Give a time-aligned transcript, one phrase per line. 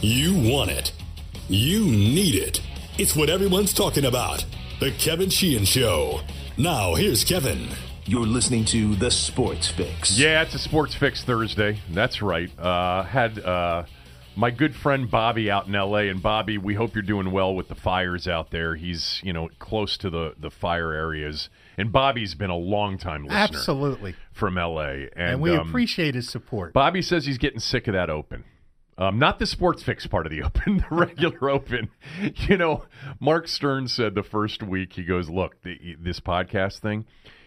[0.00, 0.92] You want it.
[1.48, 2.62] You need it.
[2.98, 4.44] It's what everyone's talking about.
[4.78, 6.20] The Kevin Sheehan Show.
[6.56, 7.68] Now, here's Kevin.
[8.04, 10.16] You're listening to The Sports Fix.
[10.16, 11.80] Yeah, it's a Sports Fix Thursday.
[11.90, 12.48] That's right.
[12.56, 13.86] Uh, had uh,
[14.36, 16.08] my good friend Bobby out in L.A.
[16.08, 18.76] And Bobby, we hope you're doing well with the fires out there.
[18.76, 21.48] He's you know close to the the fire areas.
[21.76, 23.36] And Bobby's been a long time listener.
[23.36, 24.14] Absolutely.
[24.32, 25.08] From L.A.
[25.16, 26.72] And, And we um, appreciate his support.
[26.72, 28.44] Bobby says he's getting sick of that open.
[28.98, 31.90] Um, not the sports fix part of the open, the regular open.
[32.48, 32.84] You know,
[33.20, 37.06] Mark Stern said the first week, he goes, Look, the, this podcast thing,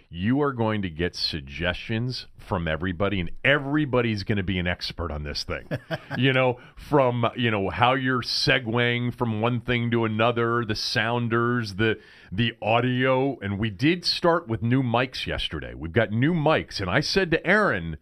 [0.09, 5.09] you are going to get suggestions from everybody, and everybody's going to be an expert
[5.09, 5.69] on this thing.
[6.17, 11.75] you know, from, you know, how you're segueing from one thing to another, the sounders,
[11.75, 11.97] the
[12.31, 13.37] the audio.
[13.39, 15.73] And we did start with new mics yesterday.
[15.73, 16.79] We've got new mics.
[16.79, 17.97] And I said to Aaron,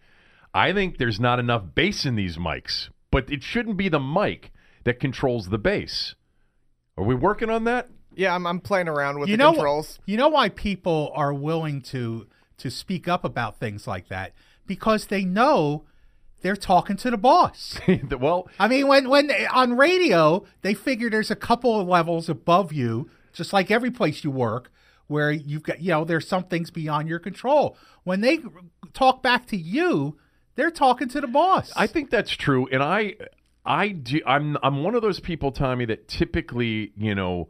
[0.54, 4.52] I think there's not enough bass in these mics, but it shouldn't be the mic
[4.84, 6.16] that controls the bass.
[6.98, 7.90] Are we working on that?
[8.16, 10.00] Yeah, I'm, I'm playing around with you the know, controls.
[10.06, 14.34] You know why people are willing to to speak up about things like that
[14.68, 15.86] because they know
[16.42, 17.80] they're talking to the boss.
[18.20, 22.74] well, I mean, when when on radio they figure there's a couple of levels above
[22.74, 24.72] you, just like every place you work,
[25.08, 27.78] where you've got you know there's some things beyond your control.
[28.04, 28.40] When they
[28.94, 30.18] talk back to you,
[30.60, 31.72] they're talking to the boss.
[31.76, 33.16] I think that's true, and I,
[33.66, 34.20] I do.
[34.26, 37.48] I'm I'm one of those people, Tommy, that typically, you know,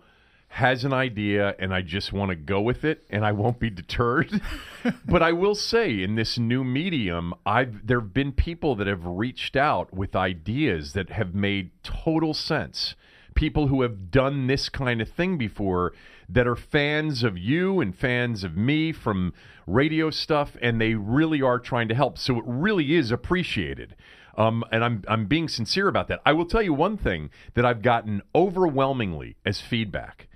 [0.49, 3.71] has an idea, and I just want to go with it, and I won't be
[3.71, 4.39] deterred.
[5.07, 9.03] but I will say, in this new medium, I've there have been people that have
[9.03, 12.93] reached out with ideas that have made total sense.
[13.33, 15.93] People who have done this kind of thing before
[16.30, 19.33] that are fans of you and fans of me from
[19.66, 22.17] radio stuff, and they really are trying to help.
[22.17, 23.95] So it really is appreciated.
[24.38, 26.21] Um, and I'm I'm being sincere about that.
[26.25, 30.30] I will tell you one thing that I've gotten overwhelmingly as feedback.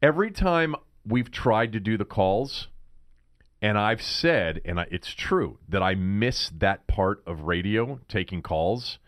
[0.00, 2.68] Every time we've tried to do the calls,
[3.60, 8.42] and I've said, and I, it's true that I miss that part of radio, taking
[8.42, 8.98] calls.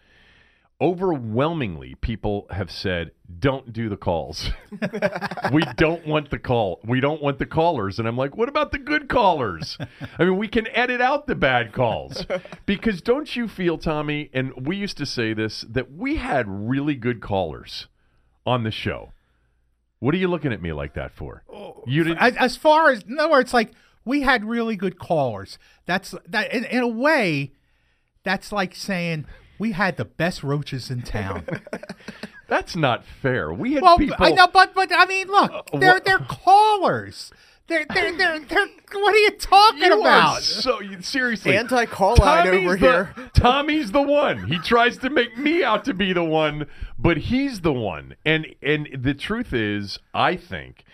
[0.80, 4.50] Overwhelmingly, people have said, "Don't do the calls.
[5.52, 6.80] we don't want the call.
[6.84, 9.78] We don't want the callers." And I'm like, "What about the good callers?
[10.18, 12.26] I mean, we can edit out the bad calls
[12.66, 14.30] because don't you feel, Tommy?
[14.34, 17.86] And we used to say this that we had really good callers
[18.44, 19.12] on the show.
[20.00, 21.44] What are you looking at me like that for?
[21.48, 22.18] Oh, you didn't.
[22.18, 23.70] as, as far as nowhere, it's like
[24.04, 25.58] we had really good callers.
[25.86, 27.52] That's that in, in a way.
[28.22, 29.26] That's like saying
[29.58, 31.44] we had the best roaches in town.
[32.48, 33.52] That's not fair.
[33.52, 34.16] We had well, people.
[34.18, 37.32] I know, but but I mean, look, uh, they're what- they're callers.
[37.66, 38.66] They're they're they're they're.
[38.92, 40.42] What are you talking You are about?
[40.42, 43.14] so you- seriously Anti-call line over the- here.
[43.34, 44.46] Tommy's the one.
[44.48, 46.66] He tries to make me out to be the one,
[46.98, 48.16] but he's the one.
[48.26, 50.84] And and the truth is, I think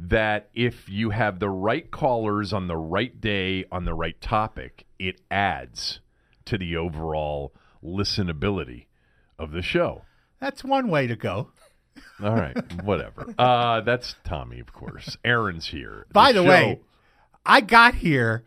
[0.00, 4.84] that if you have the right callers on the right day on the right topic,
[4.98, 6.00] it adds
[6.46, 7.52] to the overall
[7.84, 8.86] listenability
[9.38, 10.02] of the show.
[10.40, 11.50] That's one way to go.
[12.22, 13.26] All right, whatever.
[13.38, 15.16] Uh, that's Tommy, of course.
[15.24, 16.06] Aaron's here.
[16.12, 16.80] By the show- way,
[17.44, 18.44] I got here,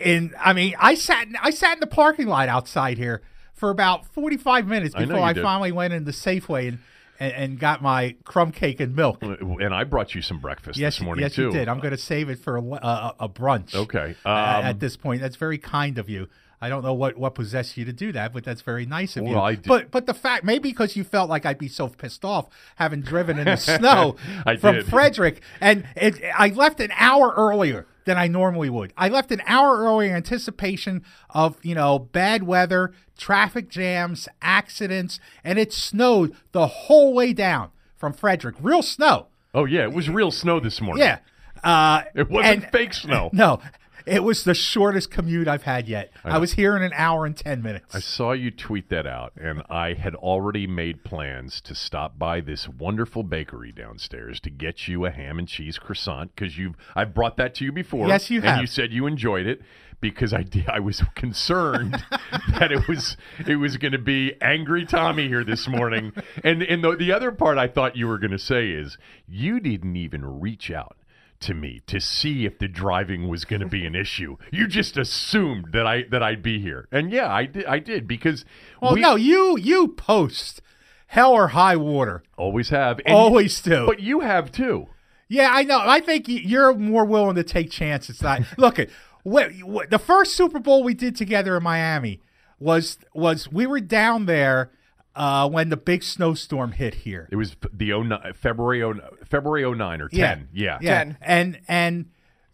[0.00, 3.22] and I mean, I sat I sat in the parking lot outside here
[3.54, 6.78] for about forty five minutes before you I, finally went into Safeway and,
[7.18, 9.22] and and got my crumb cake and milk.
[9.22, 11.44] and I brought you some breakfast Yes, this morning yes, too.
[11.44, 11.68] you did.
[11.68, 13.74] I'm going to save it for a, a, a brunch.
[13.74, 14.14] Okay.
[14.24, 16.28] Um, at this point, that's very kind of you.
[16.60, 19.24] I don't know what, what possessed you to do that, but that's very nice of
[19.24, 19.30] you.
[19.34, 21.88] Well, I did- But but the fact maybe because you felt like I'd be so
[21.88, 24.16] pissed off having driven in the snow
[24.60, 24.86] from did.
[24.86, 28.92] Frederick, and it, I left an hour earlier than I normally would.
[28.96, 35.20] I left an hour earlier in anticipation of you know bad weather, traffic jams, accidents,
[35.44, 38.56] and it snowed the whole way down from Frederick.
[38.60, 39.26] Real snow.
[39.54, 41.04] Oh yeah, it was real snow this morning.
[41.04, 41.18] Yeah.
[41.62, 43.30] Uh, It wasn't and- fake snow.
[43.34, 43.60] No,
[44.08, 46.10] it was the shortest commute I've had yet.
[46.24, 47.94] I, was here in an hour and 10 minutes.
[47.94, 52.40] I saw you tweet that out, and I had already made plans to stop by
[52.40, 57.14] this wonderful bakery downstairs to get you a ham and cheese croissant because you've I've
[57.14, 58.08] brought that to you before.
[58.08, 58.54] Yes, you have.
[58.54, 59.60] and you said you enjoyed it
[60.00, 62.02] because I did, I was concerned
[62.58, 63.16] that it was
[63.46, 66.12] it was going to be angry Tommy here this morning.
[66.44, 68.96] and and the, the other part I thought you were going to say is
[69.26, 70.96] you didn't even reach out
[71.40, 74.36] to me to see if the driving was going to be an issue.
[74.52, 77.66] You just assumed that I that I'd be here, and yeah, I did.
[77.66, 78.44] I did because
[78.80, 80.60] well, we no, you you post
[81.08, 82.22] hell or high water.
[82.36, 83.86] always have, and Always do.
[83.86, 84.88] But you have too.
[85.28, 85.80] Yeah, I know.
[85.80, 88.18] I think you're more willing to take chances.
[88.18, 88.88] Than I, look at
[89.22, 92.20] what, what the first Super Bowl we did together in Miami
[92.58, 94.70] was was we were down there
[95.14, 97.28] uh, when the big snowstorm hit here.
[97.30, 100.48] It was the 09, February 09, February 09 or 10.
[100.52, 100.78] Yeah.
[100.80, 100.98] yeah.
[101.04, 101.18] 10.
[101.20, 102.10] And and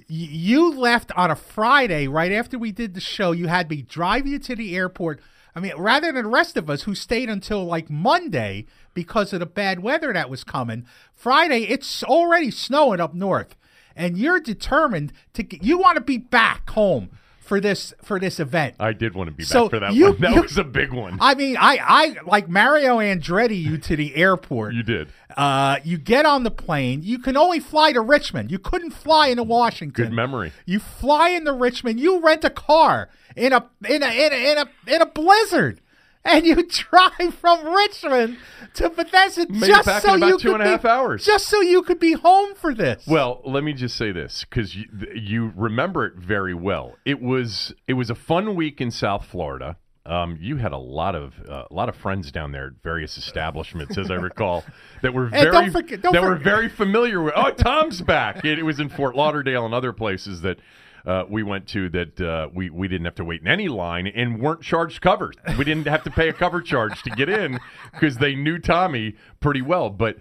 [0.07, 3.33] you left on a Friday right after we did the show.
[3.33, 5.21] You had me drive you to the airport.
[5.55, 9.41] I mean, rather than the rest of us who stayed until like Monday because of
[9.41, 10.87] the bad weather that was coming.
[11.15, 13.57] Friday, it's already snowing up north,
[13.95, 15.43] and you're determined to.
[15.43, 17.11] Get, you want to be back home
[17.45, 18.75] for this for this event.
[18.81, 20.21] I did want to be back for that you- one.
[20.21, 21.19] That you- was a big one.
[21.21, 24.75] I mean, I I like Mario Andretti you to the airport.
[24.75, 25.09] you did.
[25.37, 27.03] Uh, you get on the plane.
[27.03, 28.51] You can only fly to Richmond.
[28.51, 30.05] You couldn't fly into Washington.
[30.05, 30.53] Good memory.
[30.65, 31.99] You fly into Richmond.
[32.01, 35.81] You rent a car in a in a in a in a, in a blizzard,
[36.25, 38.39] and you drive from Richmond
[38.75, 41.25] to Bethesda Made just back so in about you two could and a be- hours.
[41.25, 43.05] Just so you could be home for this.
[43.07, 46.97] Well, let me just say this because you, you remember it very well.
[47.05, 49.77] It was it was a fun week in South Florida.
[50.07, 53.17] Um, you had a lot of uh, a lot of friends down there at various
[53.17, 54.63] establishments, as I recall,
[55.01, 57.33] that were very don't forget- don't that were very familiar with.
[57.37, 58.45] Oh, Tom's back!
[58.45, 60.59] It, it was in Fort Lauderdale and other places that
[61.07, 64.07] uh, we went to that uh, we we didn't have to wait in any line
[64.07, 65.33] and weren't charged cover.
[65.59, 67.61] We didn't have to pay a cover charge to get in
[67.93, 69.91] because they knew Tommy pretty well.
[69.91, 70.17] But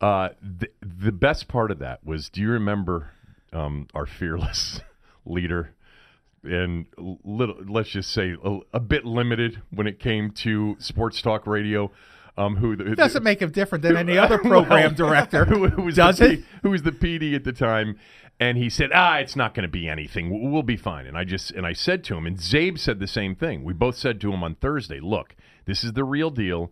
[0.00, 3.10] uh, the the best part of that was, do you remember
[3.52, 4.80] um, our fearless
[5.26, 5.74] leader?
[6.44, 6.86] and
[7.24, 11.90] little, let's just say a, a bit limited when it came to sports talk radio.
[12.36, 15.44] Um, who the, doesn't make him different than any other program Well, director.
[15.44, 16.44] who, who was Does the it?
[16.62, 17.98] Who was the PD at the time?
[18.40, 20.50] And he said, "Ah, it's not going to be anything.
[20.52, 23.06] We'll, be fine." And I just and I said to him, and Zabe said the
[23.06, 23.64] same thing.
[23.64, 26.70] We both said to him on Thursday, "Look, this is the real deal.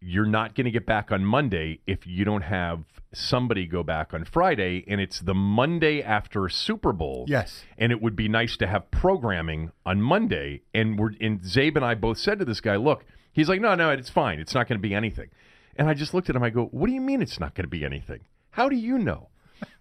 [0.00, 4.14] You're not going to get back on Monday if you don't have somebody go back
[4.14, 7.24] on Friday, and it's the Monday after Super Bowl.
[7.26, 7.64] Yes.
[7.78, 10.62] and it would be nice to have programming on Monday.
[10.72, 13.04] And we're and Zabe and I both said to this guy, "Look."
[13.36, 14.40] He's like, no, no, it's fine.
[14.40, 15.28] It's not going to be anything.
[15.76, 16.42] And I just looked at him.
[16.42, 18.20] I go, what do you mean it's not going to be anything?
[18.52, 19.28] How do you know?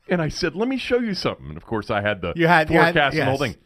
[0.07, 1.47] And I said, let me show you something.
[1.47, 3.53] And of course, I had the You had- you had- forecast and the whole yes.
[3.55, 3.61] thing.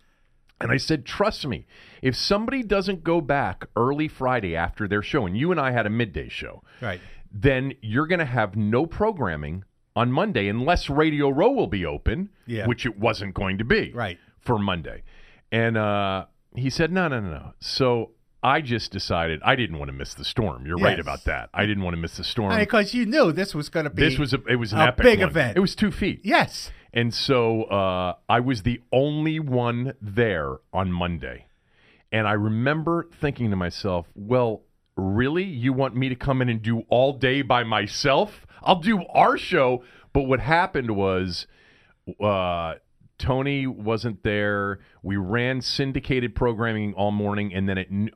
[0.62, 1.66] And I said, trust me,
[2.02, 5.86] if somebody doesn't go back early Friday after their show, and you and I had
[5.86, 7.00] a midday show, Right.
[7.32, 9.64] then you're going to have no programming
[9.96, 12.68] on Monday unless Radio Row will be open, Yeah.
[12.68, 14.18] which it wasn't going to be Right.
[14.42, 15.04] for Monday.
[15.52, 16.26] And uh,
[16.56, 17.54] he said, no, no, no, no.
[17.60, 20.66] So I just decided I didn't want to miss the storm.
[20.66, 21.50] You're right about that.
[21.54, 22.58] I didn't want to miss the storm.
[22.58, 24.84] Because you knew this was going to be this was a, it was an a
[24.86, 25.30] epic big one.
[25.30, 25.58] event.
[25.58, 26.22] It was two feet.
[26.24, 26.72] yes.
[26.92, 31.46] And so uh, I was the only one there on Monday.
[32.12, 34.64] And I remember thinking to myself, well,
[34.96, 35.44] really?
[35.44, 38.48] You want me to come in and do all day by myself?
[38.64, 39.84] I'll do our show.
[40.14, 41.46] But what happened was
[42.20, 42.76] uh,
[43.20, 44.80] Tony wasn't there.
[45.04, 48.10] We ran syndicated programming all morning, and then it, and,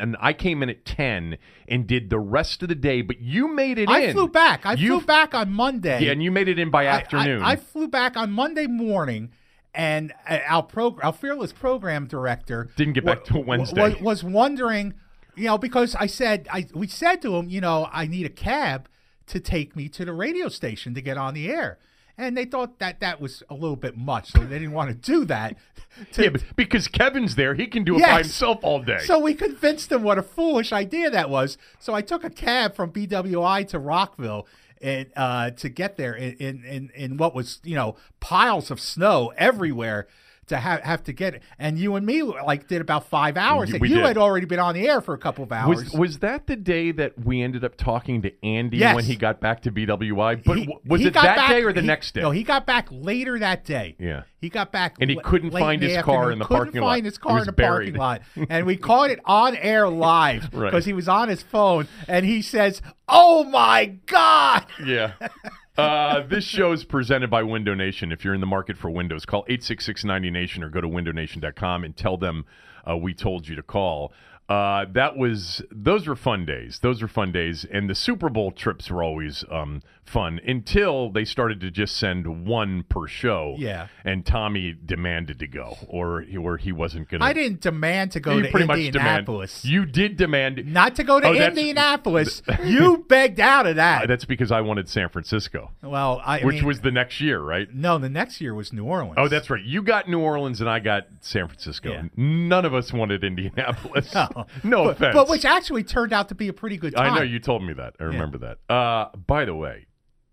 [0.00, 1.36] and I came in at ten
[1.68, 3.02] and did the rest of the day.
[3.02, 4.12] But you made it I in.
[4.14, 4.64] flew back.
[4.64, 6.04] I You- flew back on Monday.
[6.04, 7.42] Yeah, and you made it in by I- afternoon.
[7.42, 9.32] I, I flew back on Monday morning,
[9.74, 13.96] and uh, our prog- our fearless program director Didn't get back till Wednesday.
[14.00, 14.94] Was wondering,
[15.34, 18.30] you know, because I said I we said to him, you know, I need a
[18.30, 18.88] cab
[19.26, 21.78] to take me to the radio station to get on the air.
[22.18, 24.94] And they thought that that was a little bit much, so they didn't want to
[24.96, 25.56] do that.
[26.12, 28.98] To- Yeah, but because Kevin's there, he can do it by himself all day.
[29.04, 31.56] So we convinced him what a foolish idea that was.
[31.78, 34.46] So I took a cab from BWI to Rockville
[34.82, 38.78] and uh, to get there in, in, in, in what was you know piles of
[38.78, 40.06] snow everywhere
[40.48, 41.42] to have have to get it.
[41.58, 43.70] And you and me like did about five hours.
[43.72, 44.06] We and you did.
[44.06, 45.90] had already been on the air for a couple of hours.
[45.90, 48.94] was was that the day that we ended up talking to Andy Yes.
[48.94, 50.42] when he got back to BWI?
[50.44, 52.20] But He- was he it that back- day or the he- next day?
[52.22, 53.96] No, he got back later that day.
[53.98, 54.22] Yeah.
[54.40, 56.88] he got back, And he couldn't find his car in the couldn't parking lot.
[56.90, 57.94] Find his car in the buried.
[57.96, 60.70] parking lot, and we caught it on air live Right.
[60.70, 65.12] because he was on his phone, and he says, "Oh my god!" yeah.
[65.76, 68.10] Uh, this show is presented by Window Nation.
[68.10, 72.16] If you're in the market for windows, call 866-90Nation or go to windownation.com and tell
[72.16, 72.46] them
[72.88, 74.12] uh, we told you to call.
[74.48, 76.78] Uh, that was those were fun days.
[76.80, 81.24] Those were fun days, and the Super Bowl trips were always um, fun until they
[81.24, 83.56] started to just send one per show.
[83.58, 83.88] Yeah.
[84.04, 87.26] and Tommy demanded to go, or he, or he wasn't going to.
[87.26, 89.62] I didn't demand to go to pretty much Indianapolis.
[89.62, 89.72] demand.
[89.74, 90.72] You did demand.
[90.72, 92.42] Not to go to Oh, Indianapolis.
[92.64, 94.06] you begged out of that.
[94.08, 97.68] That's because I wanted San Francisco, well, I which mean, was the next year, right?
[97.74, 97.98] no.
[97.98, 99.14] The next year was New Orleans.
[99.16, 99.62] Oh, that's right.
[99.64, 101.90] You got New Orleans and I got San Francisco.
[101.90, 102.02] Yeah.
[102.16, 104.14] None of us wanted Indianapolis.
[104.64, 105.14] No, but, offense.
[105.14, 107.12] but which actually turned out to be a pretty good time.
[107.12, 107.94] I know you told me that.
[108.00, 108.72] I remember that.
[108.72, 109.86] Uh, by the way,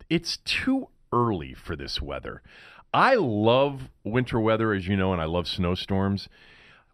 [0.09, 2.41] it's too early for this weather.
[2.93, 6.29] I love winter weather, as you know, and I love snowstorms.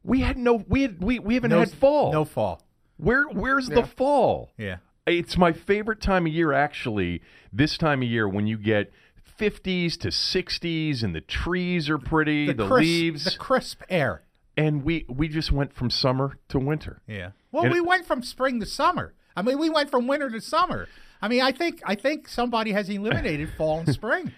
[0.04, 2.12] We had no, we had, we, we haven't No had fall.
[2.14, 2.64] No fall.
[2.98, 3.82] Where, where's Yeah.
[3.82, 4.52] the fall?
[4.58, 4.78] Yeah.
[5.06, 7.22] It's my favorite time of year, actually.
[7.52, 8.92] This time of year when you get
[9.40, 14.24] 50s to 60s and the trees are pretty, the, crisp, leaves, the crisp air.
[14.58, 17.02] and we we just went from summer to winter.
[17.08, 17.32] Yeah.
[17.52, 19.14] Well, And- we went from spring to summer.
[19.36, 20.88] I mean, we went from winter to summer.
[21.22, 24.32] I mean, I think I think somebody has eliminated fall and spring.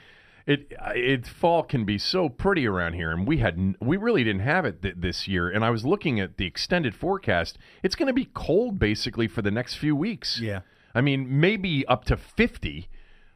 [0.48, 4.24] It uh, it fall can be so pretty around here, and we had we really
[4.24, 5.50] didn't have it th- this year.
[5.50, 9.42] And I was looking at the extended forecast; it's going to be cold basically for
[9.42, 10.40] the next few weeks.
[10.42, 10.62] Yeah.
[10.94, 12.90] I mean maybe up to fifty,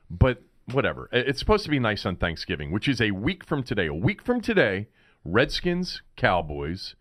[0.10, 1.08] but whatever.
[1.12, 3.86] It's supposed to be nice on Thanksgiving, which is a week from today.
[3.86, 4.88] A week from today,
[5.24, 6.96] Redskins, Cowboys,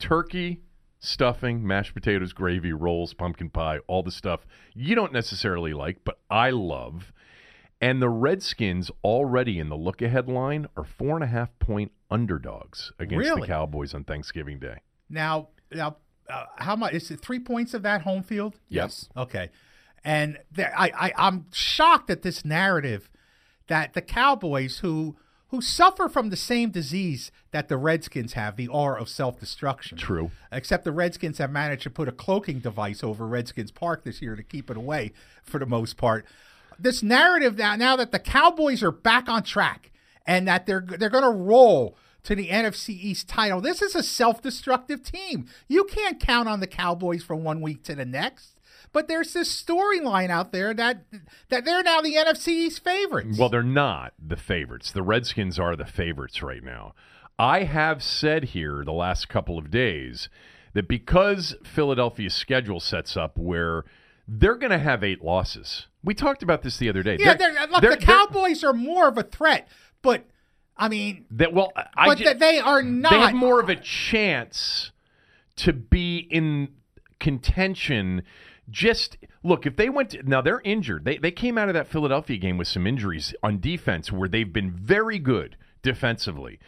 [0.00, 0.62] turkey,
[1.04, 6.18] stuffing, mashed potatoes, gravy, rolls, pumpkin pie, all the stuff you don't necessarily like, but
[6.30, 7.12] I love.
[7.80, 11.92] And the Redskins already in the look ahead line are four and a half point
[12.10, 14.78] underdogs against the Cowboys on Thanksgiving Day.
[15.10, 15.96] Now, now,
[16.28, 17.20] uh, how much is it?
[17.20, 18.58] Three points of that home field?
[18.68, 19.08] Yes.
[19.16, 19.50] Okay,
[20.02, 23.10] and there, I, I, I'm shocked at this narrative
[23.66, 25.16] that the Cowboys, who
[25.48, 29.98] who suffer from the same disease that the Redskins have, the aura of self-destruction.
[29.98, 30.30] True.
[30.50, 34.36] Except the Redskins have managed to put a cloaking device over Redskins Park this year
[34.36, 36.24] to keep it away for the most part.
[36.78, 39.92] This narrative now, now that the Cowboys are back on track
[40.26, 43.60] and that they're they're going to roll to the NFC East title.
[43.60, 45.46] This is a self-destructive team.
[45.68, 48.53] You can't count on the Cowboys from one week to the next.
[48.94, 51.02] But there's this storyline out there that
[51.50, 53.36] that they're now the NFC's favorites.
[53.38, 54.90] Well, they're not the favorites.
[54.92, 56.94] The Redskins are the favorites right now.
[57.38, 60.28] I have said here the last couple of days
[60.74, 63.84] that because Philadelphia's schedule sets up where
[64.28, 65.88] they're going to have eight losses.
[66.04, 67.16] We talked about this the other day.
[67.18, 69.66] yeah, They're- they're, look, they're- the Cowboys are more of a threat,
[70.02, 70.24] but
[70.76, 73.10] I mean, that- well, I but they are not.
[73.10, 74.92] They have more of a chance
[75.56, 76.68] to be in
[77.20, 78.22] contention.
[78.70, 81.04] Just look, if they went to, now, they're injured.
[81.04, 84.52] They they came out of that Philadelphia game with some injuries on defense, where they've
[84.52, 86.58] been very good defensively.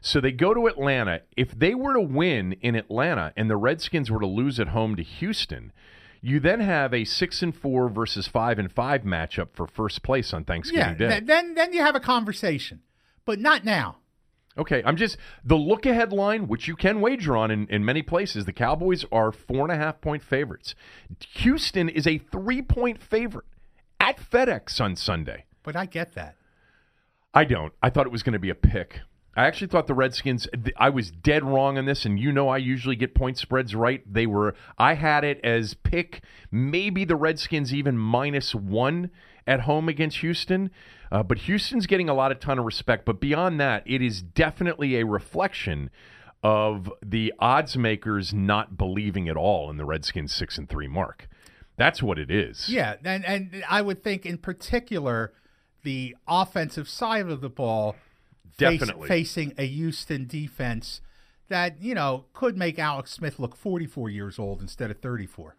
[0.00, 1.22] So they go to Atlanta.
[1.36, 4.94] If they were to win in Atlanta and the Redskins were to lose at home
[4.96, 5.72] to Houston,
[6.20, 10.32] you then have a six and four versus five and five matchup for first place
[10.34, 11.08] on Thanksgiving yeah, Day.
[11.08, 12.82] th- then then you have a conversation,
[13.24, 13.96] but not now.
[14.58, 18.02] Okay, I'm just the look ahead line, which you can wager on in, in many
[18.02, 18.46] places.
[18.46, 20.74] The Cowboys are four and a half point favorites.
[21.34, 23.46] Houston is a three point favorite
[24.00, 25.44] at FedEx on Sunday.
[25.62, 26.36] But I get that.
[27.34, 27.72] I don't.
[27.82, 29.00] I thought it was going to be a pick.
[29.36, 30.48] I actually thought the Redskins.
[30.78, 34.02] I was dead wrong on this, and you know I usually get point spreads right.
[34.10, 34.54] They were.
[34.78, 39.10] I had it as pick maybe the Redskins even minus one
[39.46, 40.70] at home against Houston,
[41.12, 43.04] uh, but Houston's getting a lot of ton of respect.
[43.04, 45.90] But beyond that, it is definitely a reflection
[46.42, 51.28] of the odds makers not believing at all in the Redskins six and three mark.
[51.76, 52.68] That's what it is.
[52.68, 55.32] Yeah, and and I would think in particular
[55.82, 57.96] the offensive side of the ball
[58.56, 59.08] face- Definitely.
[59.08, 61.00] facing a Houston defense
[61.48, 65.54] that, you know, could make Alex Smith look 44 years old instead of 34.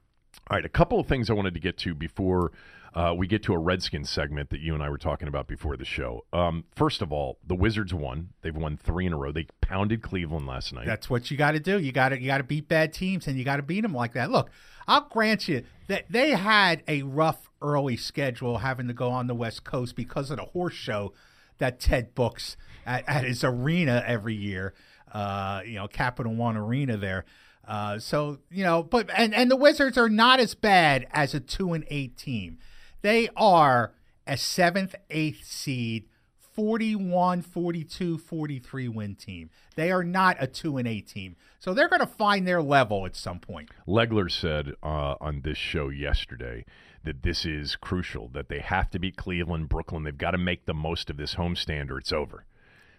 [0.49, 2.51] All right, a couple of things I wanted to get to before
[2.97, 5.77] uh, we get to a Redskins segment that you and I were talking about before
[5.77, 6.25] the show.
[6.33, 8.29] Um, first of all, the Wizards won.
[8.41, 9.31] They've won three in a row.
[9.31, 10.87] They pounded Cleveland last night.
[10.87, 11.77] That's what you got to do.
[11.79, 13.93] You got to you got to beat bad teams and you got to beat them
[13.93, 14.31] like that.
[14.31, 14.49] Look,
[14.87, 19.35] I'll grant you that they had a rough early schedule having to go on the
[19.35, 21.13] West Coast because of the horse show
[21.59, 24.73] that Ted books at, at his arena every year.
[25.11, 27.25] Uh, you know, Capital One Arena there.
[27.67, 31.39] Uh, so you know, but and and the Wizards are not as bad as a
[31.39, 32.57] two and eight team.
[33.01, 33.93] They are
[34.25, 36.09] a seventh, eighth seed
[36.57, 39.51] 41, 42, 43 win team.
[39.75, 41.35] They are not a 2 and 8 team.
[41.59, 43.69] So they're going to find their level at some point.
[43.87, 46.65] Legler said uh, on this show yesterday
[47.03, 50.01] that this is crucial, that they have to beat Cleveland, Brooklyn.
[50.01, 52.45] They've got to make the most of this homestand or it's over.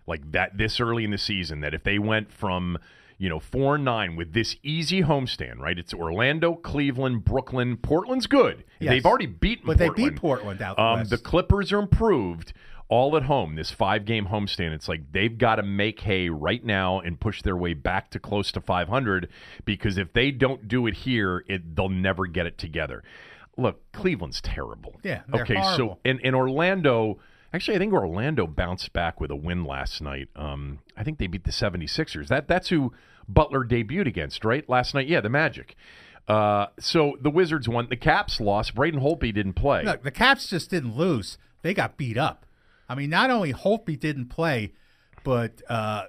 [0.06, 2.78] Like that this early in the season, that if they went from
[3.18, 5.78] you know four and nine with this easy homestand, right?
[5.78, 8.64] It's Orlando, Cleveland, Brooklyn, Portland's good.
[8.80, 8.90] Yes.
[8.90, 11.10] They've already beaten, But they beat Portland out the Um, West.
[11.10, 12.52] the Clippers are improved.
[12.90, 14.72] All at home, this five game homestand.
[14.72, 18.18] It's like they've got to make hay right now and push their way back to
[18.18, 19.28] close to 500
[19.66, 23.02] because if they don't do it here, it, they'll never get it together.
[23.58, 24.98] Look, Cleveland's terrible.
[25.02, 26.00] Yeah, okay, so horrible.
[26.04, 27.18] in, in Orlando,
[27.52, 30.28] actually, I think Orlando bounced back with a win last night.
[30.36, 32.28] Um, I think they beat the 76ers.
[32.28, 32.92] That That's who
[33.28, 34.68] Butler debuted against, right?
[34.68, 35.74] Last night, yeah, the Magic.
[36.26, 37.88] Uh, so the Wizards won.
[37.88, 38.74] The Caps lost.
[38.74, 39.82] Braden Holtby didn't play.
[39.84, 41.38] Look, the Caps just didn't lose.
[41.62, 42.44] They got beat up.
[42.88, 44.72] I mean, not only Holtby didn't play,
[45.24, 46.04] but uh,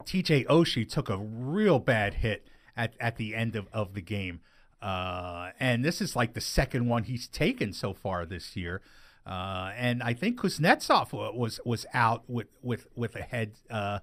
[0.00, 4.40] TJ Oshie took a real bad hit at, at the end of, of the game.
[4.80, 8.80] Uh, and this is like the second one he's taken so far this year.
[9.26, 14.00] Uh, and I think Kuznetsov was was out with with with a head uh,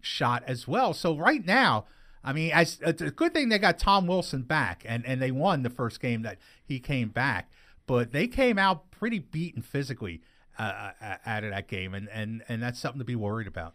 [0.00, 0.92] shot as well.
[0.94, 1.86] So right now,
[2.24, 5.30] I mean, as it's a good thing they got Tom Wilson back, and and they
[5.30, 7.50] won the first game that he came back.
[7.86, 10.20] But they came out pretty beaten physically
[10.58, 13.74] uh, uh, out of that game, and and and that's something to be worried about.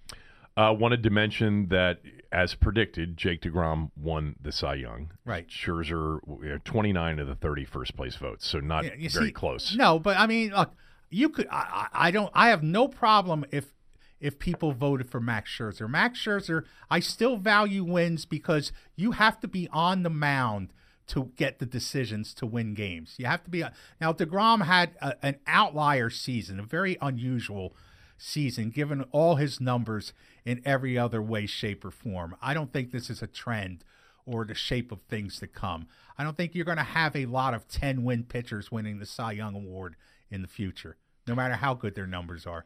[0.55, 1.99] Uh, wanted to mention that,
[2.33, 5.11] as predicted, Jake DeGrom won the Cy Young.
[5.23, 5.47] Right.
[5.47, 9.27] Scherzer, you know, uh, 29 of the 30 first place votes, so not Yeah, very
[9.27, 9.75] see- close.
[9.75, 10.73] No, but I mean, look,
[11.09, 11.47] you could.
[11.51, 12.31] I, I I don't.
[12.33, 13.73] I have no problem if
[14.19, 15.87] if people voted for Max Scherzer.
[15.89, 20.73] Max Scherzer, I still value wins because you have to be on the mound
[21.05, 23.15] to get the decisions to win games.
[23.17, 23.61] You have to be.
[23.63, 23.69] Uh,
[24.01, 27.75] now Degrom had a, an outlier season, a very unusual
[28.23, 30.13] season, given all his numbers
[30.45, 32.35] in every other way, shape, or form.
[32.41, 33.83] I don't think this is a trend
[34.25, 35.87] or the shape of things to come.
[36.17, 39.05] I don't think you're going to have a lot of 10 win pitchers winning the
[39.05, 39.95] Cy Young Award
[40.31, 40.95] in the future,
[41.27, 42.65] no matter how good their numbers are.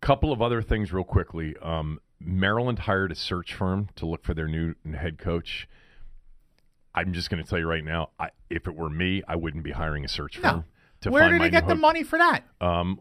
[0.00, 1.54] Couple of other things, real quickly.
[1.62, 5.68] Um, Maryland hired a search firm to look for their new head coach.
[6.94, 9.62] I'm just going to tell you right now, I, if it were me, I wouldn't
[9.62, 10.64] be hiring a search firm No.
[11.02, 12.42] to Where find did they get the money for that?
[12.60, 13.00] Um,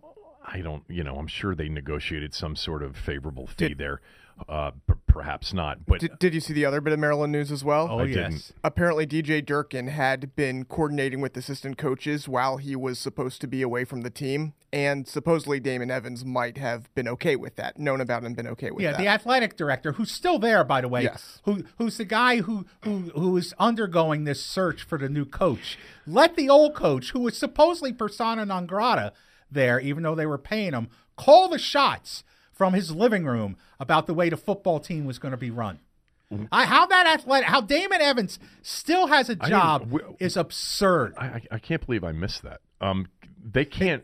[0.52, 4.02] I don't, you know, I'm sure they negotiated some sort of favorable fee there.
[4.48, 7.52] Uh, p- perhaps not, but Did, did you see the other bit of Maryland news
[7.52, 7.90] as well?
[7.92, 8.16] Oh, I yes.
[8.16, 8.52] didn't.
[8.64, 13.62] Apparently, DJ Durkin had been coordinating with assistant coaches while he was supposed to be
[13.62, 18.00] away from the team, and supposedly Damon Evans might have been okay with that, known
[18.00, 19.00] about and been okay with Yeah, that.
[19.02, 21.04] Yeah, the athletic director, who's still there, by the way.
[21.04, 21.42] Yes.
[21.44, 25.78] Who who's the guy who who who is undergoing this search for the new coach?
[26.08, 29.12] Let the old coach, who was supposedly persona non grata
[29.52, 34.06] there, even though they were paying him, call the shots from his living room about
[34.08, 35.80] the way the football team was going to be run.
[36.32, 36.46] Mm-hmm.
[36.52, 41.16] I, how that athletic, how Damon Evans still has a job w- is absurd.
[41.18, 42.62] I, I, I can't believe I missed that.
[42.82, 43.08] Um,
[43.44, 44.04] they can't.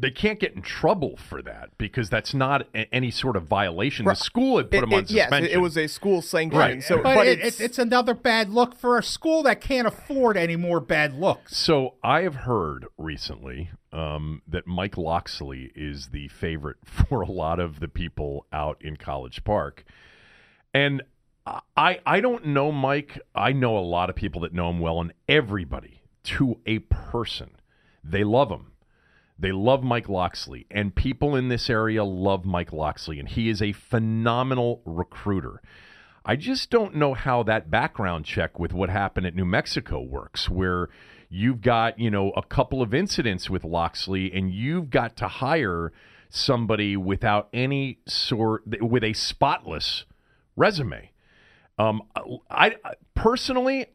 [0.00, 4.06] They can't get in trouble for that because that's not a, any sort of violation.
[4.06, 5.50] The school had put It- them on it- yes, suspension.
[5.50, 6.58] it, it was a school sanction.
[6.58, 6.82] Right.
[6.82, 9.86] So, but but, it, it's, it's, it's another bad look for a school that can't
[9.86, 11.54] afford any more bad looks.
[11.58, 17.60] So I have heard recently um, that Mike Locksley is the favorite for a lot
[17.60, 19.84] of the people out in College Park,
[20.72, 21.02] and
[21.76, 23.20] I I don't know Mike.
[23.34, 27.50] I know a lot of people that know him well, and everybody to a person,
[28.04, 28.72] they love him.
[29.38, 33.60] They love Mike Locksley, and people in this area love Mike Locksley, and he is
[33.60, 35.60] a phenomenal recruiter.
[36.24, 40.48] I just don't know how that background check with what happened at New Mexico works,
[40.48, 40.88] where
[41.32, 45.90] you've got, you know, a couple of incidents with Locksley and you've got to hire
[46.28, 50.04] somebody without any sort, with a spotless
[50.56, 51.10] resume.
[51.78, 52.02] Um,
[52.50, 52.76] I,
[53.14, 53.86] personally,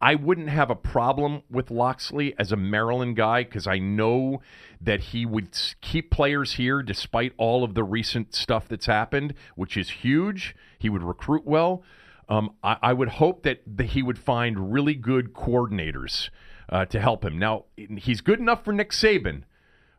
[0.00, 4.40] I wouldn't have a problem with Locksley as a Maryland guy because I know
[4.80, 5.50] that he would
[5.82, 10.56] keep players here despite all of the recent stuff that's happened, which is huge.
[10.78, 11.82] He would recruit well.
[12.26, 16.30] Um, I, I would hope that he would find really good coordinators
[16.68, 17.38] uh, to help him.
[17.38, 19.42] Now, he's good enough for Nick Saban.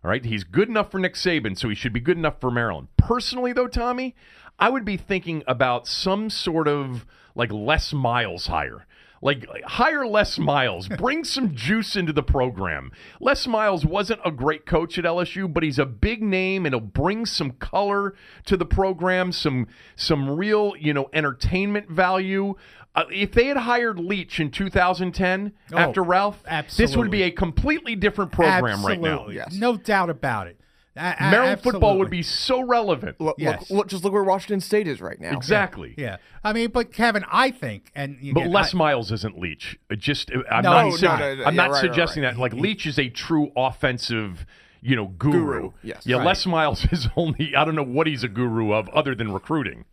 [0.04, 2.52] All right, he's good enough for Nick Saban, so he should be good enough for
[2.52, 2.88] Maryland.
[2.98, 4.16] Personally, though, Tommy,
[4.60, 8.86] I would be thinking about some sort of like Les Miles hire.
[9.22, 12.92] Like hire Les Miles, bring some juice into the program.
[13.20, 16.80] Les Miles wasn't a great coach at LSU, but he's a big name and he'll
[16.80, 18.14] bring some color
[18.46, 22.56] to the program, some some real, you know, entertainment value.
[22.98, 26.42] Uh, if they had hired Leach in 2010 Oh, after Ralph,
[26.76, 29.10] this would be a completely different program right now.
[29.12, 29.36] Absolutely.
[29.36, 29.54] Yes.
[29.54, 30.60] No doubt about it.
[30.96, 33.22] A- a- Maryland football would be so relevant.
[33.22, 33.70] look, Yes.
[33.70, 35.30] look, look, just look where Washington State is right now.
[35.38, 35.94] Exactly.
[35.96, 36.18] Yeah.
[36.44, 39.78] I mean, but Kevin, I think, and But again, Les I- Miles isn't Leach.
[39.96, 40.86] Just I'm No, not.
[40.88, 42.34] he's su- No, no, no, I'm yeah, not right, right, suggesting right.
[42.34, 42.40] that.
[42.42, 44.44] Like Leach is a true offensive,
[44.82, 45.32] you know, guru.
[45.46, 46.02] Guru, yes.
[46.04, 46.18] Yeah.
[46.18, 46.26] Right.
[46.26, 47.56] Les Miles is only.
[47.56, 49.86] I don't know what he's a guru of other than recruiting.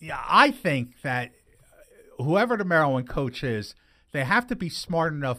[0.00, 1.30] yeah, I think that
[2.18, 3.74] whoever the Maryland coach is,
[4.12, 5.38] they have to be smart enough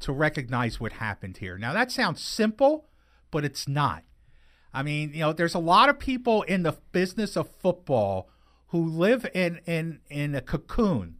[0.00, 1.58] to recognize what happened here.
[1.58, 2.86] Now that sounds simple,
[3.30, 4.02] but it's not.
[4.72, 8.28] I mean, you know, there's a lot of people in the business of football
[8.68, 11.16] who live in in in a cocoon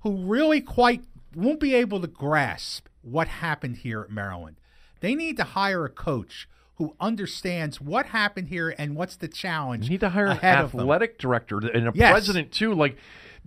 [0.00, 1.02] who really quite
[1.34, 4.56] won't be able to grasp what happened here at Maryland.
[5.00, 9.84] They need to hire a coach who understands what happened here and what's the challenge.
[9.84, 12.10] You need to hire an athletic director and a Yes.
[12.12, 12.72] president too.
[12.74, 12.96] Like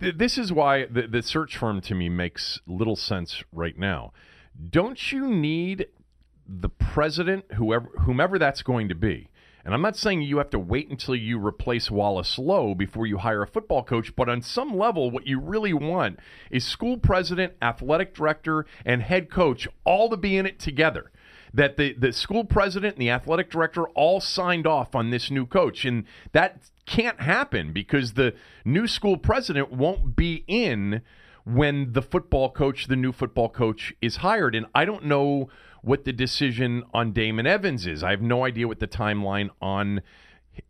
[0.00, 4.12] th- this is why the, the search firm to me makes little sense right now.
[4.70, 5.86] Don't you need
[6.46, 9.30] the president, whoever whomever that's going to be,
[9.64, 13.18] And I'm not saying you have to wait until you replace Wallace Loh before you
[13.18, 17.54] hire a football coach, but on some level, what you really want is school president,
[17.62, 21.10] athletic director, and head coach all to be in it together.
[21.54, 25.46] That the, the school president and the athletic director all signed off on this new
[25.46, 25.84] coach.
[25.84, 31.00] And that can't happen because the new school president won't be in
[31.44, 34.54] when the football coach, the new football coach, is hired.
[34.54, 35.48] And I don't know
[35.82, 38.02] what the decision on Damon Evans is.
[38.02, 40.02] I have no idea what the timeline on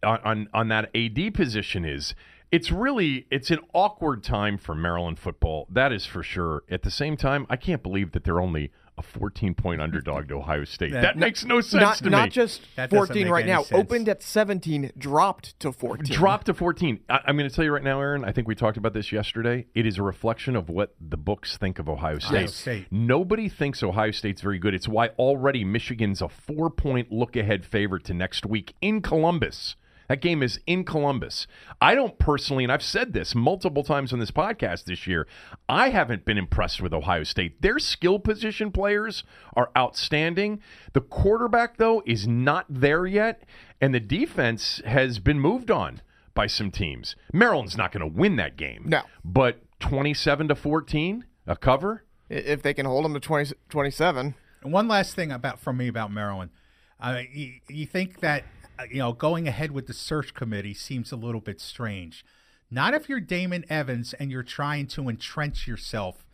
[0.03, 2.15] on on that AD position is.
[2.51, 5.67] It's really it's an awkward time for Maryland football.
[5.71, 6.65] That is for sure.
[6.69, 10.35] At the same time, I can't believe that they're only a 14 point underdog to
[10.35, 10.93] Ohio State.
[10.93, 12.31] That, that makes no sense not, to not me.
[12.31, 13.63] just 14 right now.
[13.63, 13.81] Sense.
[13.81, 16.15] Opened at 17, dropped to 14.
[16.15, 17.01] Dropped to 14.
[17.09, 18.25] I, am going to tell you right now, Aaron.
[18.25, 19.67] I think we talked about this yesterday.
[19.75, 22.35] It is a reflection of what the books think of Ohio State.
[22.35, 22.87] Ohio State.
[22.91, 24.75] Nobody thinks Ohio State's very good.
[24.75, 29.77] It's why already Michigan's a four point look ahead favorite to next week in Columbus.
[30.09, 31.47] That game is in Columbus.
[31.81, 35.27] I don't personally, and I've said this multiple times on this podcast this year,
[35.69, 37.63] I haven't been impressed with Ohio State.
[37.63, 40.61] Their skill position players are outstanding.
[40.93, 43.45] The quarterback, though, is not there yet,
[43.81, 46.03] and the defense has been moved on
[46.35, 47.17] by some teams.
[47.33, 48.85] Maryland's not going to win that game.
[48.87, 49.03] No.
[49.25, 52.05] But 27 to 14, a cover?
[52.29, 54.35] If they can hold them to 20, 27.
[54.63, 56.51] One last thing about from me about Maryland.
[56.99, 58.45] Uh, you, you think that
[58.79, 62.25] Uh, you know, going ahead with the search committee seems a little bit strange.
[62.71, 66.27] Not if you're Damon Evans and you're trying to entrench yourself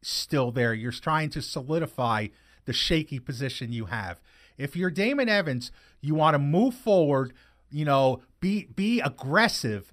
[0.00, 0.74] still there.
[0.74, 2.28] You're trying to solidify
[2.64, 4.20] the shaky position you have.
[4.56, 7.32] If you're Damon Evans, you want to move forward,
[7.70, 9.92] you know, be be aggressive,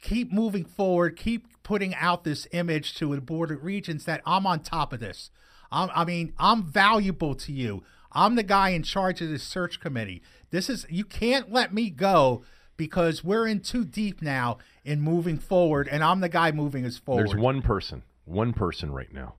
[0.00, 4.46] keep moving forward, keep putting out this image to the board of regents that I'm
[4.46, 5.30] on top of this.
[5.70, 7.82] I'm, I mean, I'm valuable to you.
[8.12, 10.22] I'm the guy in charge of this search committee.
[10.54, 12.44] This is you can't let me go
[12.76, 16.96] because we're in too deep now in moving forward, and I'm the guy moving us
[16.96, 17.26] forward.
[17.26, 19.34] There's one person, one person right now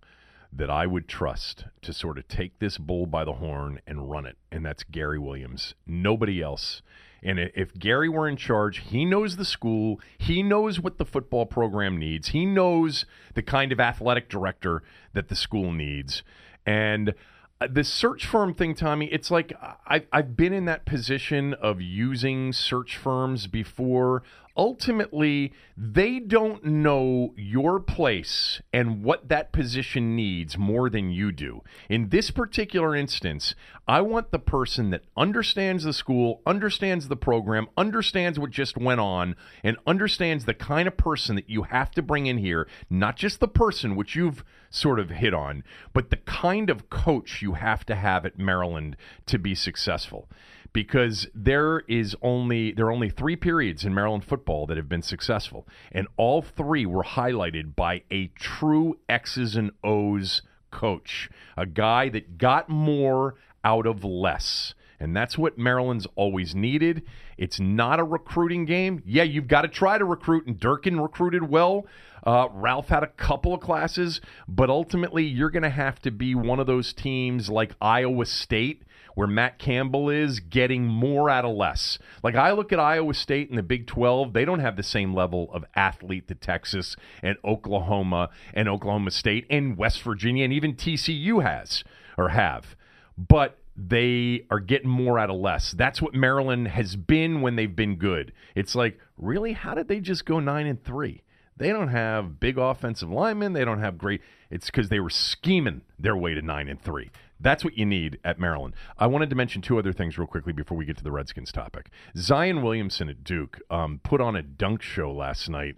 [0.51, 4.25] that I would trust to sort of take this bull by the horn and run
[4.25, 5.73] it, and that's Gary Williams.
[5.87, 6.81] Nobody else.
[7.23, 11.45] And if Gary were in charge, he knows the school, he knows what the football
[11.45, 16.23] program needs, he knows the kind of athletic director that the school needs.
[16.65, 17.13] And
[17.61, 19.53] Uh, the search firm thing, Tommy, it's like
[19.87, 24.23] I, I've been in that position of using search firms before.
[24.57, 31.61] Ultimately, they don't know your place and what that position needs more than you do.
[31.89, 33.53] In this particular instance,
[33.85, 39.01] I want the person that understands the school, understands the program, understands what just went
[39.01, 43.17] on, and understands the kind of person that you have to bring in here, not
[43.17, 45.63] just the person, which you've sort of hit on,
[45.93, 50.29] but the kind of coach you have to have at Maryland to be successful.
[50.75, 55.01] Because there is only there are only three periods in Maryland football that have been
[55.01, 62.09] successful, and all three were highlighted by a true X's and O's coach, a guy
[62.09, 64.75] that got more out of less.
[64.99, 67.03] And that's what Maryland's always needed.
[67.37, 69.01] It's not a recruiting game.
[69.05, 71.85] Yeah, you've got to try to recruit, and Durkin recruited well.
[72.25, 76.33] Uh, Ralph had a couple of classes, but ultimately, you're going to have to be
[76.33, 81.55] one of those teams like Iowa State, where Matt Campbell is getting more out of
[81.55, 81.97] less.
[82.23, 85.13] Like I look at Iowa State in the Big 12, they don't have the same
[85.13, 90.75] level of athlete that Texas and Oklahoma and Oklahoma State and West Virginia and even
[90.75, 91.83] TCU has
[92.17, 92.75] or have.
[93.17, 95.71] But they are getting more out of less.
[95.71, 98.31] That's what Maryland has been when they've been good.
[98.55, 101.23] It's like, really, how did they just go nine and three?
[101.57, 103.53] They don't have big offensive linemen.
[103.53, 104.21] They don't have great.
[104.49, 107.11] It's because they were scheming their way to nine and three.
[107.39, 108.75] That's what you need at Maryland.
[108.97, 111.51] I wanted to mention two other things real quickly before we get to the Redskins
[111.51, 111.89] topic.
[112.17, 115.75] Zion Williamson at Duke um, put on a dunk show last night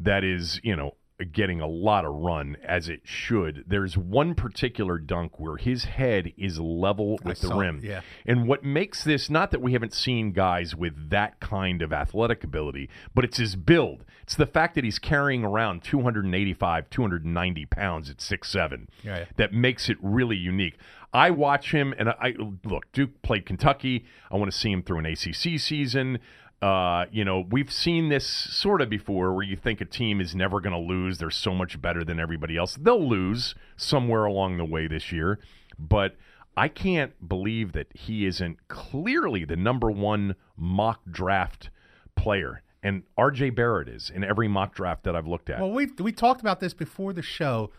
[0.00, 3.64] that is, you know, getting a lot of run as it should.
[3.66, 7.80] There's one particular dunk where his head is level with I the rim.
[7.82, 8.00] Yeah.
[8.26, 12.44] And what makes this not that we haven't seen guys with that kind of athletic
[12.44, 14.04] ability, but it's his build.
[14.22, 19.24] It's the fact that he's carrying around 285, 290 pounds at six seven yeah.
[19.36, 20.78] that makes it really unique.
[21.14, 22.90] I watch him, and I look.
[22.92, 24.06] Duke played Kentucky.
[24.30, 26.20] I want to see him through an ACC season.
[26.62, 30.32] Uh, you know, we've seen this sort of before where you think a team is
[30.32, 31.18] never going to lose.
[31.18, 32.78] They're so much better than everybody else.
[32.80, 35.40] They'll lose somewhere along the way this year.
[35.76, 36.14] But
[36.56, 41.70] I can't believe that he isn't clearly the number one mock draft
[42.16, 42.62] player.
[42.80, 45.60] And RJ Barrett is in every mock draft that I've looked at.
[45.60, 47.70] Well, we we talked about this before the show.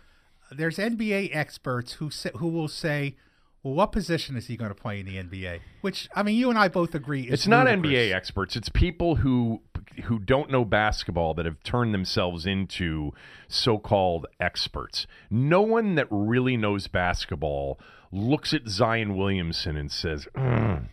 [0.51, 3.15] There's NBA experts who say, who will say,
[3.63, 5.59] well, what position is he going to play in the NBA?
[5.81, 7.65] Which I mean, you and I both agree is It's not.
[7.67, 8.55] NBA experts.
[8.57, 9.61] It's people who
[10.05, 13.13] who don't know basketball that have turned themselves into
[13.47, 15.05] so-called experts.
[15.29, 17.79] No one that really knows basketball
[18.11, 20.89] looks at Zion Williamson and says, "Mm,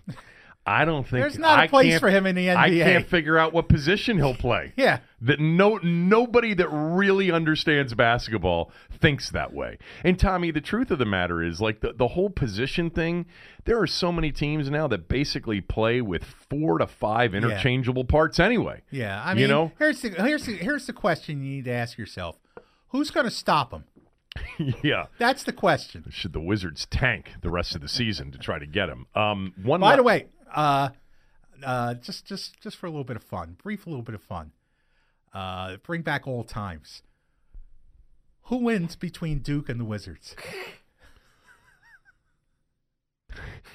[0.71, 2.57] "I don't think There's not a I place for him in the NBA.
[2.57, 5.01] I can't figure out what position he'll play." Yeah.
[5.21, 9.79] that no nobody that really understands basketball thinks that way.
[10.05, 13.27] And Tommy, the truth of the matter is like the, the whole position thing,
[13.65, 18.39] there are so many teams now that basically play with four to five interchangeable parts
[18.41, 18.83] anyway.
[18.91, 19.73] Yeah, I mean, you know?
[19.79, 22.37] here's the here's the, here's the question you need to ask yourself:
[22.89, 23.85] Who's going to stop him?
[24.83, 25.07] yeah.
[25.19, 26.05] That's the question.
[26.11, 29.07] Should the Wizards tank the rest of the season to try to get him?
[29.15, 30.91] Um one By la- the way, uh,
[31.65, 34.53] uh, just just just for a little bit of fun, brief little bit of fun,
[35.33, 37.03] uh, bring back old times.
[38.45, 40.35] Who wins between Duke and the Wizards?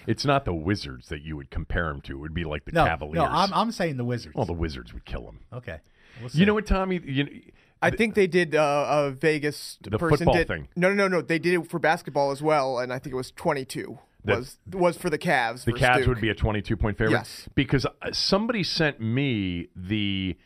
[0.07, 2.13] it's not the Wizards that you would compare him to.
[2.13, 3.15] It would be like the No, Cavaliers.
[3.15, 4.35] no, I'm I'm saying the Wizards.
[4.35, 5.39] well, the Wizards would kill him.
[5.53, 5.79] okay,
[6.21, 6.99] we'll You know what, Tommy?
[7.03, 7.41] You,
[7.81, 10.67] I think they did uh, a Vegas The person football did, thing.
[10.75, 11.21] No, no, no, no.
[11.21, 14.57] They did it for basketball as well, and I think it was 22 The- was
[14.71, 15.65] was for the Cavs.
[15.65, 16.07] The Cavs Duke.
[16.07, 17.13] would be a 22 point favorite.
[17.13, 17.47] Yes.
[17.55, 20.37] Because uh, somebody sent me the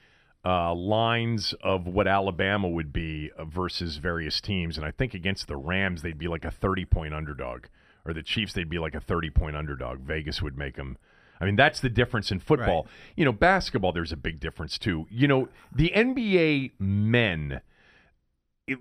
[0.45, 4.77] uh, lines of what Alabama would be uh, versus various teams.
[4.77, 7.65] And I think against the Rams, they'd be like a 30 point underdog.
[8.05, 9.99] Or the Chiefs, they'd be like a 30 point underdog.
[9.99, 10.97] Vegas would make them.
[11.41, 12.83] I mean, that's the difference in football.
[12.83, 12.91] Right.
[13.15, 15.07] You know, basketball, there's a big difference too.
[15.09, 17.61] You know, the NBA men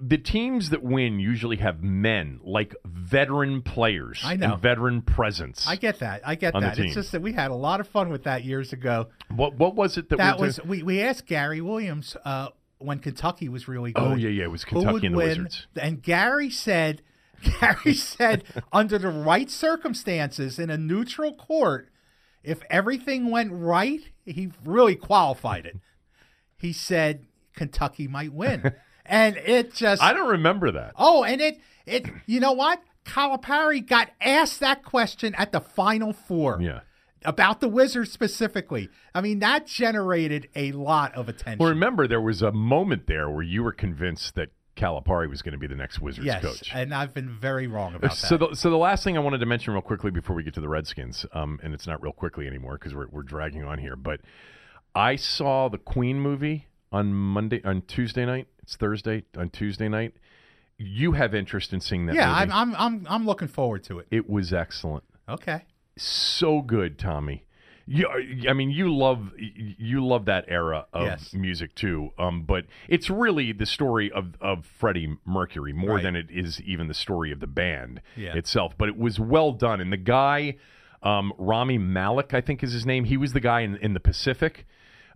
[0.01, 4.53] the teams that win usually have men like veteran players I know.
[4.53, 5.67] and veteran presence.
[5.67, 6.23] I get that.
[6.27, 6.77] I get On the that.
[6.77, 6.87] team.
[6.87, 9.09] It's just that we had a lot of fun with that years ago.
[9.35, 12.49] What what was it that, That we was we, we asked Gary Williams uh,
[12.79, 14.03] when Kentucky was really good.
[14.03, 15.67] Oh yeah, yeah, it was who Kentucky and the win, Wizards.
[15.81, 17.03] And Gary said,
[17.61, 21.89] Gary said, under the right circumstances in a neutral court,
[22.43, 25.77] if everything went right, he really qualified it.
[26.57, 28.73] He said Kentucky might win,
[29.09, 30.93] and it just I don't remember that.
[30.97, 32.81] oh, and it it you know what?
[33.05, 36.59] Calipari got asked that question at the Final Four.
[36.61, 36.81] Yeah.
[37.25, 38.91] About the Wizards specifically.
[39.13, 41.59] I mean, that generated a lot of attention.
[41.59, 45.53] Well, remember there was a moment there where you were convinced that Calipari was going
[45.53, 46.71] to be the next Wizards yes, coach.
[46.73, 48.17] and I've been very wrong about that.
[48.17, 50.55] So the, so the last thing I wanted to mention real quickly before we get
[50.55, 53.79] to the Redskins, um, and it's not real quickly anymore because we're we're dragging on
[53.79, 54.21] here, but
[54.95, 58.47] I saw the Queen movie on Monday on Tuesday night.
[58.69, 60.13] It's Thursday on Tuesday night.
[60.77, 62.53] You have interest in seeing that yeah, movie?
[62.53, 64.09] I'm, I'm I'm I'm looking forward to it.
[64.11, 65.05] it was excellent.
[65.27, 65.63] Okay.
[65.97, 67.45] so good, Tommy.
[67.87, 68.07] You,
[68.47, 71.33] I mean, you love you love that era of Yes.
[71.33, 72.11] music too.
[72.19, 76.03] Um, but it's really the story of of Freddie Mercury more Right.
[76.03, 78.35] than it is even the story of the band Yeah.
[78.37, 78.75] itself.
[78.77, 80.57] But it was well done, and the guy,
[81.03, 83.05] um, Rami Malek, I think is his name.
[83.05, 84.67] He was the guy in in the Pacific.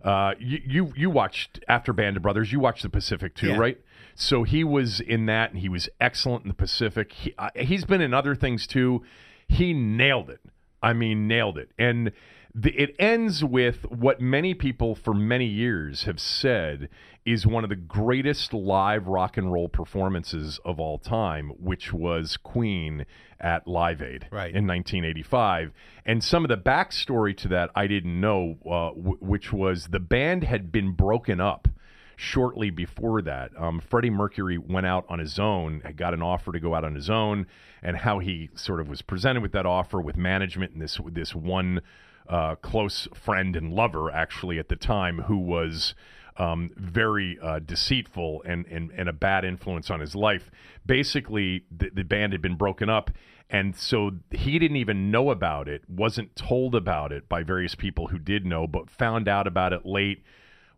[0.03, 2.51] Uh, you, you you watched after Band of Brothers.
[2.51, 3.57] You watched the Pacific too, Yeah.
[3.57, 3.81] right?
[4.15, 7.11] So he was in that, and he was excellent in the Pacific.
[7.13, 9.03] He, uh, he's been in other things too.
[9.47, 10.39] He nailed it.
[10.81, 11.71] I mean, nailed it.
[11.79, 12.11] And
[12.55, 16.87] the, it ends with what many people for many years have said
[17.25, 22.37] is one of the greatest live rock and roll performances of all time, which was
[22.37, 23.05] Queen
[23.39, 24.53] at Live Aid Right.
[24.53, 25.71] in 1985.
[26.05, 29.99] And some of the backstory to that I didn't know, uh, w- which was the
[29.99, 31.67] band had been broken up
[32.15, 33.51] shortly before that.
[33.57, 36.83] Um, Freddie Mercury went out on his own, had got an offer to go out
[36.83, 37.47] on his own,
[37.81, 41.33] and how he sort of was presented with that offer with management and this this
[41.33, 41.81] one
[42.27, 45.95] uh, close friend and lover actually at the time who was.
[46.35, 50.49] Um, very uh, deceitful and, and, and a bad influence on his life.
[50.83, 53.11] Basically, the, the band had been broken up,
[53.51, 58.07] and so he didn't even know about it, wasn't told about it by various people
[58.07, 60.23] who did know, but found out about it late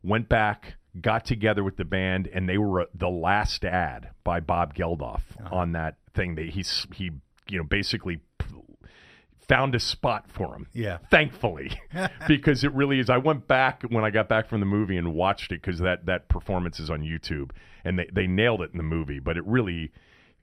[0.06, 4.40] went back, got together with the band, and they were uh, the last ad by
[4.40, 6.36] Bob Geldof on that thing.
[6.36, 7.12] That he's he
[7.50, 8.22] you know basically
[9.48, 10.68] found a spot for him.
[10.74, 10.98] Yeah.
[11.12, 11.80] thankfully,
[12.28, 13.10] because it really is.
[13.10, 16.06] I went back when I got back from the movie and watched it because that
[16.06, 17.52] that performance is on YouTube,
[17.84, 19.20] and they they nailed it in the movie.
[19.20, 19.92] But it really.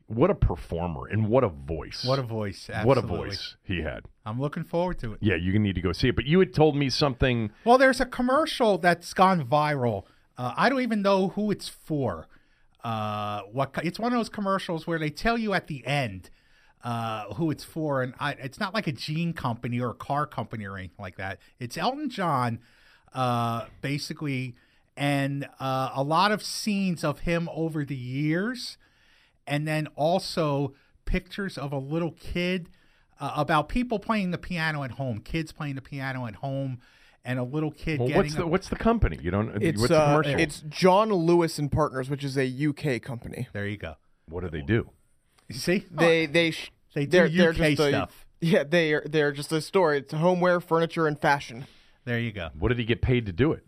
[0.09, 2.05] What a performer and what a voice!
[2.05, 2.69] What a voice.
[2.85, 4.05] what a voice he had!
[4.27, 5.21] I'm looking forward to it.
[5.23, 6.17] Yeah, you going need to go see it.
[6.17, 7.51] But you had told me something.
[7.65, 10.05] Well, there's a commercial that's gone viral.
[10.37, 12.29] Uh, I don't even know who it's for.
[12.85, 16.31] Uh, what it's one of those commercials where they tell you at the end
[16.85, 20.27] uh, who it's for, and I, it's not like a jean company or a car
[20.27, 21.39] company or anything like that.
[21.61, 22.59] It's Elton John,
[23.15, 24.55] uh, basically,
[24.97, 28.79] and uh, a lot of scenes of him over the years,
[29.47, 32.69] and then also pictures of a little kid
[33.21, 36.81] uh, about people playing the piano at home, kids playing the piano at home,
[37.25, 39.19] and a little kid Well, getting what's a- the what's the company?
[39.23, 39.63] You don't.
[39.63, 40.41] It's what's the uh, commercial?
[40.41, 43.47] it's John Lewis and Partners, which is a UK company.
[43.53, 43.95] there you go.
[44.29, 44.91] what do they do?
[45.55, 48.27] You see, They they sh- They do they're, they're UK just a- stuff.
[48.41, 49.95] yeah, they are they're just a store.
[49.95, 51.67] It's homeware, furniture, and fashion.
[52.05, 52.51] there you go.
[52.59, 53.65] What did he get paid to do it?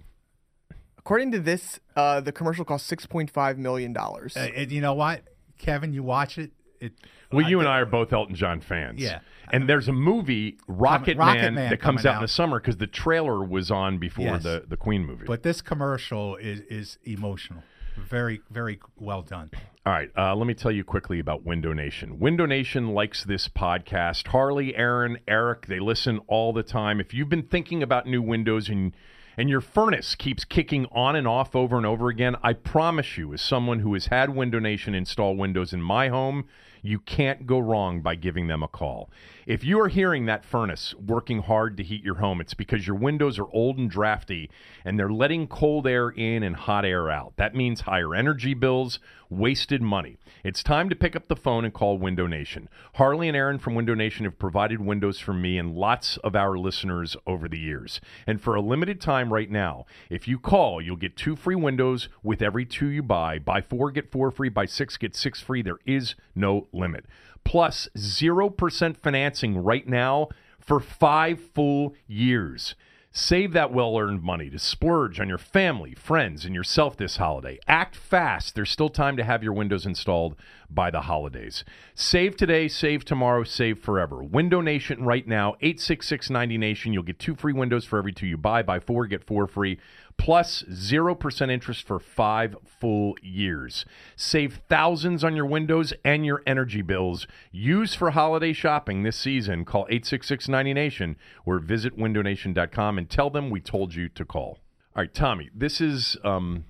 [0.98, 4.36] According to this, uh, the commercial cost six point five million dollars.
[4.36, 5.22] Uh, you know what,
[5.58, 5.92] Kevin?
[5.92, 6.52] You watch it.
[6.80, 6.92] It
[7.30, 9.00] Well, you and I are both Elton John fans.
[9.00, 9.20] Yeah.
[9.52, 12.58] And there's a movie, Rocket, Rocket Man, Man that comes coming out, in the summer
[12.58, 14.42] because the trailer was on before Yes.
[14.42, 15.24] the, the Queen movie.
[15.26, 17.62] But this commercial is is emotional.
[17.96, 19.50] Very very well done.
[19.86, 22.18] All right, uh, let me tell you quickly about Window Nation.
[22.18, 24.28] Window Nation likes this podcast.
[24.28, 27.00] Harley, Aaron, Eric, they listen all the time.
[27.00, 28.94] If you've been thinking about new windows and
[29.36, 33.34] and your furnace keeps kicking on and off over and over again, I promise you,
[33.34, 36.46] as someone who has had Window Nation install windows in my home,
[36.82, 39.10] you can't go wrong by giving them a call.
[39.46, 42.96] If you are hearing that furnace working hard to heat your home, it's because your
[42.96, 44.50] windows are old and drafty
[44.86, 47.34] and they're letting cold air in and hot air out.
[47.36, 50.16] That means higher energy bills, wasted money.
[50.42, 52.70] It's time to pick up the phone and call Window Nation.
[52.94, 56.56] Harley and Aaron from Window Nation have provided windows for me and lots of our
[56.56, 58.00] listeners over the years.
[58.26, 62.08] And for a limited time right now, if you call, you'll get two free windows
[62.22, 63.38] with every two you buy.
[63.38, 64.48] Buy four, get four free.
[64.48, 65.60] Buy six, get six free.
[65.60, 67.04] There is no limit.
[67.44, 70.28] Plus 0% financing right now
[70.58, 72.74] for five full years.
[73.16, 77.60] Save that well earned money to splurge on your family, friends, and yourself this holiday.
[77.68, 78.56] Act fast.
[78.56, 80.34] There's still time to have your windows installed
[80.68, 81.62] by the holidays.
[81.94, 84.24] Save today, save tomorrow, save forever.
[84.24, 86.92] Window Nation right now, 866 90 Nation.
[86.92, 88.64] You'll get two free windows for every two you buy.
[88.64, 89.78] Buy four, get four free.
[90.16, 93.84] Plus 0% interest for five full years.
[94.16, 97.26] Save thousands on your windows and your energy bills.
[97.50, 99.64] Use for holiday shopping this season.
[99.64, 104.58] Call 866 90 Nation or visit windownation.com and tell them we told you to call.
[104.96, 106.64] All right, Tommy, this is um,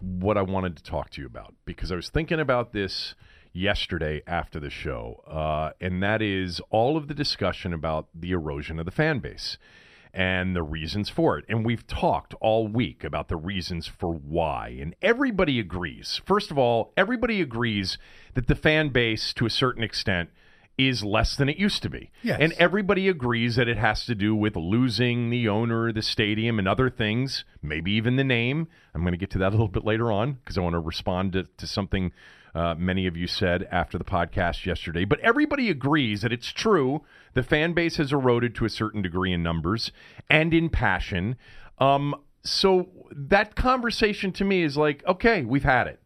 [0.00, 3.14] what I wanted to talk to you about because I was thinking about this
[3.52, 8.78] yesterday after the show, uh, and that is all of the discussion about the erosion
[8.78, 9.58] of the fan base
[10.12, 11.44] and the reasons for it.
[11.48, 16.20] And we've talked all week about the reasons for why, and everybody agrees.
[16.24, 17.98] First of all, everybody agrees
[18.34, 20.30] that the fan base, to a certain extent,
[20.78, 22.10] is less than it used to be.
[22.22, 22.38] Yes.
[22.40, 26.66] And everybody agrees that it has to do with losing the owner, the stadium, and
[26.66, 28.66] other things, maybe even the name.
[28.94, 30.80] I'm going to get to that a little bit later on because I want to
[30.80, 32.12] respond to, to something
[32.54, 35.04] uh, many of you said after the podcast yesterday.
[35.04, 37.02] But everybody agrees that it's true.
[37.34, 39.92] The fan base has eroded to a certain degree in numbers
[40.28, 41.36] and in passion.
[41.78, 46.00] Um, so that conversation to me is like, okay, we've had it.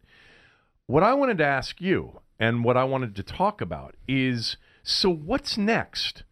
[0.87, 5.09] What I wanted to ask you and what I wanted to talk about is so
[5.09, 6.23] what's next?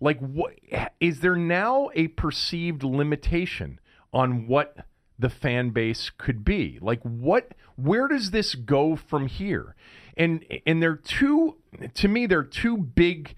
[0.00, 0.54] Like what
[1.00, 3.78] is there now a perceived limitation
[4.12, 4.86] on what
[5.20, 6.78] the fan base could be?
[6.80, 9.74] Like what where does this go from here?
[10.16, 11.56] And and there are two
[11.94, 13.34] to me there are two big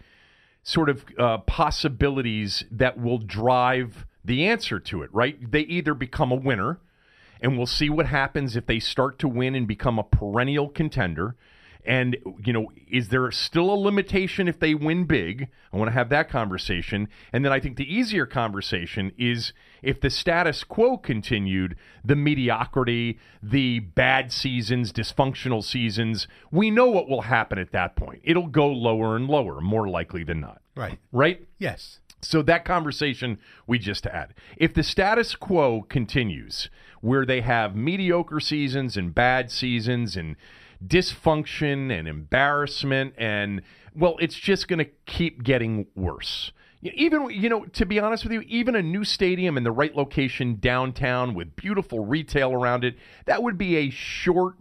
[0.62, 5.50] sort of uh, possibilities that will drive the answer to it, right?
[5.50, 6.78] They either become a winner,
[7.40, 11.34] and we'll see what happens if they start to win and become a perennial contender.
[11.84, 15.48] And, you know, is there still a limitation if they win big?
[15.72, 17.08] I want to have that conversation.
[17.32, 23.18] And then I think the easier conversation is if the status quo continued, the mediocrity,
[23.42, 28.20] the bad seasons, dysfunctional seasons, we know what will happen at that point.
[28.22, 30.62] It'll go lower and lower, more likely than not.
[30.76, 31.00] Right.
[31.10, 31.46] Right?
[31.58, 31.98] Yes.
[32.20, 34.34] So that conversation we just had.
[34.56, 40.36] If the status quo continues, where they have mediocre seasons and bad seasons and
[40.86, 43.62] dysfunction and embarrassment and
[43.94, 46.52] well, it's just going to keep getting worse.
[46.82, 49.94] Even you know, to be honest with you, even a new stadium in the right
[49.94, 54.56] location downtown with beautiful retail around it, that would be a short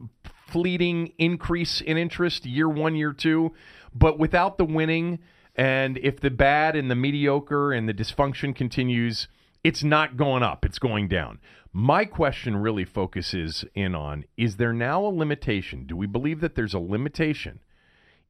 [0.48, 3.52] fleeting increase in interest year 1, year 2,
[3.96, 5.20] but without the winning
[5.56, 9.28] and if the bad and the mediocre and the dysfunction continues,
[9.64, 11.40] it's not going up, it's going down.
[11.74, 15.86] My question really focuses in on is there now a limitation?
[15.86, 17.60] Do we believe that there's a limitation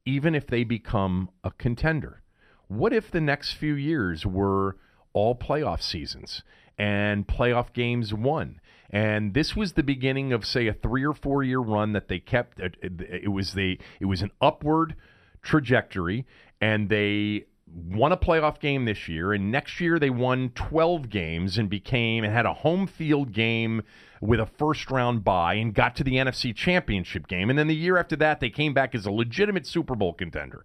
[0.04, 2.22] even if they become a contender?
[2.68, 4.76] What if the next few years were
[5.12, 6.42] all playoff seasons
[6.78, 8.60] and playoff games won?
[8.90, 12.20] And this was the beginning of, say, a three or four year run that they
[12.20, 12.60] kept.
[12.60, 14.94] It, it was the it was an upward
[15.42, 16.26] trajectory,
[16.60, 21.58] and they won a playoff game this year, and next year they won 12 games
[21.58, 23.82] and became and had a home field game
[24.20, 27.50] with a first round bye and got to the NFC Championship game.
[27.50, 30.64] And then the year after that, they came back as a legitimate Super Bowl contender.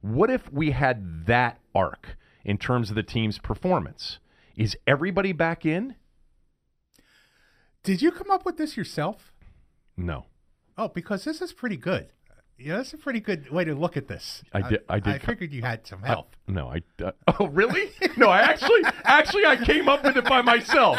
[0.00, 4.18] What if we had that arc in terms of the team's performance?
[4.56, 5.94] Is everybody back in?
[7.82, 9.32] Did you come up with this yourself?
[9.96, 10.26] No.
[10.76, 12.08] Oh, because this is pretty good.
[12.60, 14.42] Yeah, that's a pretty good way to look at this.
[14.52, 16.36] I did- I did I figured you had some help.
[16.46, 16.82] No, I.
[17.02, 17.90] Uh, oh, really?
[18.16, 20.98] No, I actually, actually, I came up with it by myself.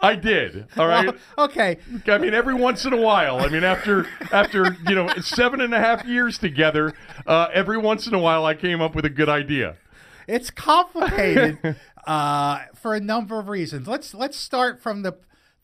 [0.00, 0.66] I did.
[0.76, 1.08] All right.
[1.38, 1.78] okay.
[2.06, 3.40] I mean, every once in a while.
[3.40, 6.94] I mean, after after you know seven and a half years together,
[7.26, 9.76] uh, every once in a while, I came up with a good idea.
[10.28, 11.76] It's complicated
[12.06, 13.88] uh, for a number of reasons.
[13.88, 15.16] Let's let's start from the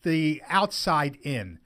[0.03, 1.59] the outside in.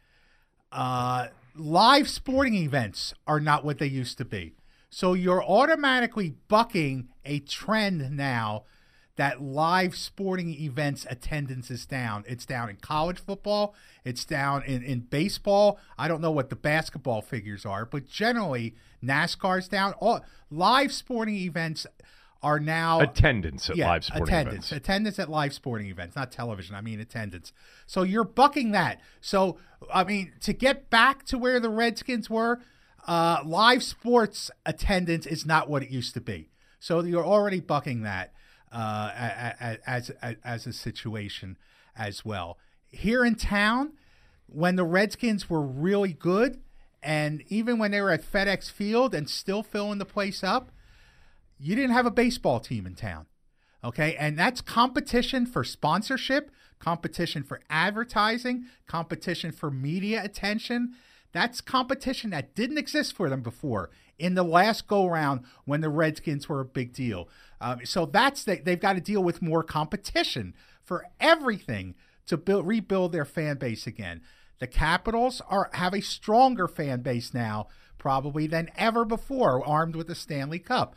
[0.72, 4.54] Uh, live sporting events are not what they used to be.
[4.90, 8.64] So you're automatically bucking a trend now
[9.16, 12.24] that live sporting events attendance is down.
[12.26, 15.78] It's down in college football, it's down in, in baseball.
[15.98, 19.94] I don't know what the basketball figures are, but generally NASCAR's down.
[19.94, 21.86] All live sporting events
[22.43, 24.72] are now Attendance at yeah, live sporting attendance, events.
[24.72, 26.74] attendance at live sporting events, not television.
[26.74, 27.53] I mean attendance.
[27.87, 29.01] So you're bucking that.
[29.20, 29.59] So
[29.93, 32.61] I mean to get back to where the Redskins were,
[33.07, 36.51] uh, live sports attendance is not what it used to be.
[36.78, 38.32] So you're already bucking that
[38.70, 39.11] uh,
[39.59, 41.57] as, as as a situation
[41.97, 42.59] as well.
[42.89, 43.93] Here in town,
[44.47, 46.61] when the Redskins were really good,
[47.03, 50.70] and even when they were at FedEx Field and still filling the place up,
[51.59, 53.26] you didn't have a baseball team in town.
[53.84, 54.16] Okay.
[54.16, 60.94] And that's competition for sponsorship, competition for advertising, competition for media attention.
[61.32, 65.88] That's competition that didn't exist for them before in the last go round when the
[65.88, 67.28] Redskins were a big deal.
[67.61, 71.94] Um, so that's they, they've got to deal with more competition for everything
[72.26, 74.22] to build rebuild their fan base again.
[74.59, 80.07] The Capitals are have a stronger fan base now probably than ever before, armed with
[80.07, 80.94] the Stanley Cup.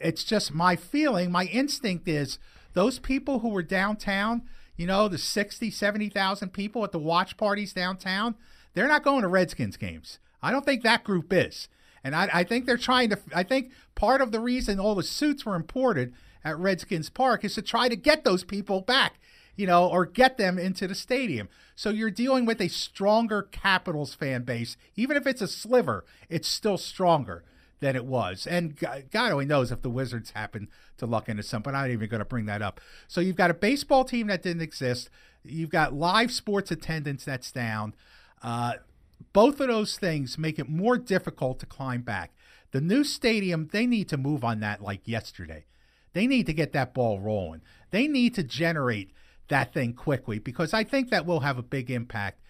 [0.00, 2.38] It's just my feeling, my instinct is
[2.74, 4.42] those people who were downtown,
[4.76, 8.34] you know, the 60, 70,000 people at the watch parties downtown,
[8.74, 10.18] they're not going to Redskins games.
[10.42, 11.68] I don't think that group is.
[12.02, 15.02] And I, I think they're trying to, I think part of the reason all the
[15.02, 16.12] suits were imported
[16.44, 19.14] at Redskins Park is to try to get those people back,
[19.56, 21.48] you know, or get them into the stadium.
[21.74, 24.76] So you're dealing with a stronger Capitals fan base.
[24.96, 27.44] Even if it's a sliver, it's still stronger
[27.80, 28.46] than it was.
[28.46, 30.68] And God, only knows if the Wizards happen
[30.98, 31.74] to luck into something.
[31.74, 32.80] I'm not even going to bring that up.
[33.08, 35.10] So you've got a baseball team that didn't exist.
[35.44, 37.94] You've got live sports attendance that's down.
[38.42, 38.74] Uh,
[39.32, 42.32] both of those things make it more difficult to climb back.
[42.70, 45.64] The new stadium, they need to move on that like yesterday.
[46.12, 47.60] They need to get that ball rolling.
[47.90, 49.12] They need to generate
[49.48, 52.40] that thing quickly because I think that will have a big impact.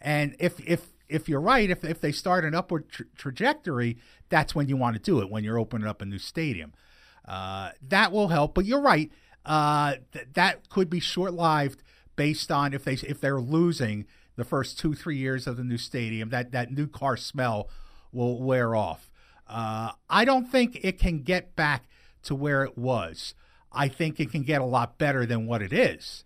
[0.00, 3.98] And if if if you're right, if if they start an upward tra- trajectory,
[4.34, 6.72] that's when you want to do it when you're opening up a new stadium.
[7.24, 8.52] Uh, that will help.
[8.52, 9.08] But you're right.
[9.46, 11.84] Uh, th- that could be short lived
[12.16, 15.78] based on if they if they're losing the first two three years of the new
[15.78, 16.30] stadium.
[16.30, 17.70] That that new car smell
[18.10, 19.08] will wear off.
[19.46, 21.84] Uh, I don't think it can get back
[22.24, 23.34] to where it was.
[23.70, 26.24] I think it can get a lot better than what it is.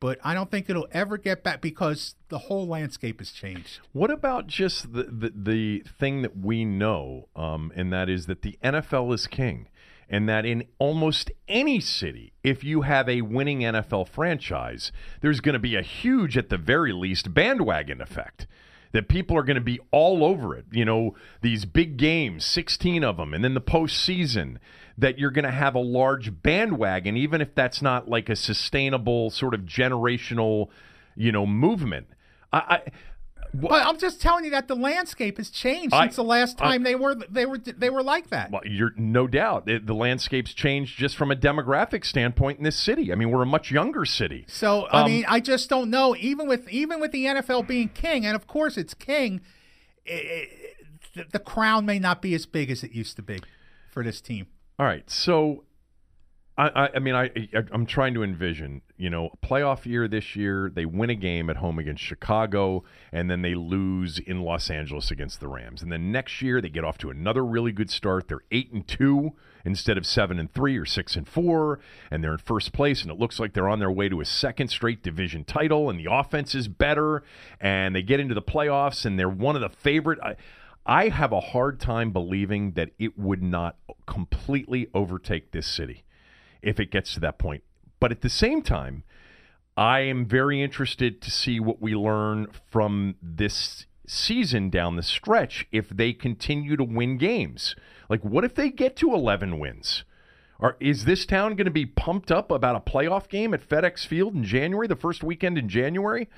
[0.00, 3.80] But I don't think it'll ever get back because the whole landscape has changed.
[3.92, 8.40] What about just the, the, the thing that we know, um, and that is that
[8.40, 9.68] the NFL is king,
[10.08, 14.90] and that in almost any city, if you have a winning NFL franchise,
[15.20, 18.46] there's going to be a huge, at the very least, bandwagon effect.
[18.92, 20.64] That people are going to be all over it.
[20.72, 24.56] You know, these big games, 16 of them, and then the postseason,
[25.00, 29.30] that you're going to have a large bandwagon, even if that's not like a sustainable
[29.30, 30.68] sort of generational,
[31.16, 32.06] you know, movement.
[32.52, 32.80] I, I
[33.54, 36.68] But I'm just telling you that the landscape has changed I- since the last I-
[36.68, 38.50] time they were they were they were like that.
[38.50, 42.76] Well, you're no doubt it, the landscape's changed just from a demographic standpoint in this
[42.76, 43.12] city.
[43.12, 44.44] I mean, we're a much younger city.
[44.48, 46.14] So I Um, mean, I just don't know.
[46.16, 49.40] Even with even with the NFL being king, and of course it's king,
[50.08, 50.48] i i
[51.14, 53.40] the, the crown may not be as big as it used to be
[53.90, 54.46] for this team.
[54.80, 55.64] All right, so
[56.56, 57.30] I, I, mean, I,
[57.70, 60.72] I'm trying to envision, you know, playoff year this year.
[60.74, 65.10] They win a game at home against Chicago, and then they lose in Los Angeles
[65.10, 65.82] against the Rams.
[65.82, 68.28] And then next year they get off to another really good start.
[68.28, 69.32] They're eight and two
[69.66, 73.02] instead of seven and three or six and four, and they're in first place.
[73.02, 75.90] And it looks like they're on their way to a second straight division title.
[75.90, 77.22] And the offense is better,
[77.60, 80.18] and they get into the playoffs, and they're one of the favorite.
[80.22, 80.36] I,
[80.86, 83.76] I have a hard time believing that it would not
[84.06, 86.04] completely overtake this city
[86.62, 87.62] if it gets to that point.
[88.00, 89.04] But at the same time,
[89.76, 95.66] I am very interested to see what we learn from this season down the stretch
[95.70, 97.76] if they continue to win games.
[98.08, 100.04] Like, what if they get to 11 wins?
[100.58, 104.06] Or is this town going to be pumped up about a playoff game at FedEx
[104.06, 106.28] Field in January, the first weekend in January?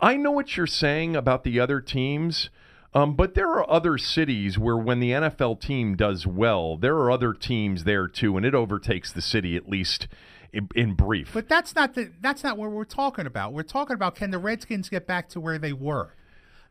[0.00, 2.50] I know what you're saying about the other teams,
[2.94, 7.10] um, but there are other cities where when the NFL team does well, there are
[7.10, 10.08] other teams there too, and it overtakes the city at least
[10.52, 11.30] in, in brief.
[11.32, 13.52] But that's not the that's not what we're talking about.
[13.52, 16.14] We're talking about can the Redskins get back to where they were,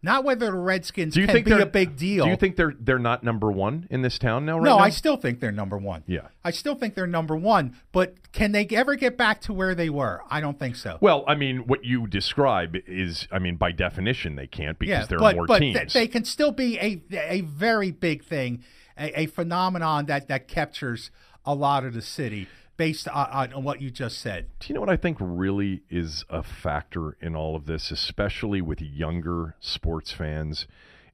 [0.02, 2.24] not whether the Redskins do you can think be a big deal.
[2.26, 4.58] Do you think they're they're not number one in this town now?
[4.58, 4.84] Right no, now?
[4.84, 6.04] I still think they're number one.
[6.08, 6.28] Yeah.
[6.44, 7.76] I still think they're number one.
[7.92, 10.22] But can they ever get back to where they were?
[10.30, 10.98] I don't think so.
[11.02, 15.06] Well, I mean, what you describe is, I mean, by definition, they can't because yeah,
[15.06, 15.78] there but, are more but teams.
[15.78, 18.64] th- they can still be a a very big thing,
[18.98, 21.12] a, a phenomenon that that captures
[21.46, 22.48] a lot of the city
[22.80, 24.48] based on, on what you just said.
[24.62, 28.62] Do you know what I think really is a factor in all of this, especially
[28.62, 30.66] with younger sports fans,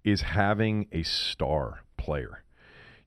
[0.03, 2.43] is having a star player.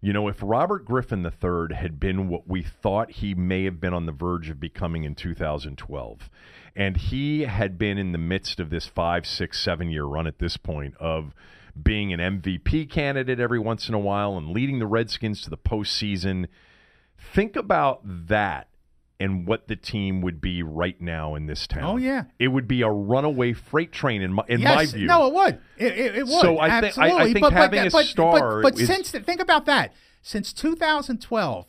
[0.01, 3.95] You know, if Robert Griffin III had been what we thought he may have been
[3.95, 6.29] on the verge of becoming in 2012,
[6.75, 10.41] and he had been in the midst of this five, six, seven year run at
[10.41, 11.33] this point of
[11.81, 15.57] being an MVP candidate every once in a while and leading the Redskins to the
[15.57, 16.49] postseason,
[17.19, 18.69] think about that
[19.21, 21.85] and what the team would be right now in this town.
[21.85, 22.25] Oh, yeah.
[22.39, 25.07] it would be a runaway freight train in my in yes, my view.
[25.07, 25.59] no, it would.
[25.77, 26.41] It, it, it would.
[26.41, 29.11] So I think- I- I think but, having but, a star But, but is- since
[29.11, 29.93] think about that,
[30.23, 31.67] since 2012,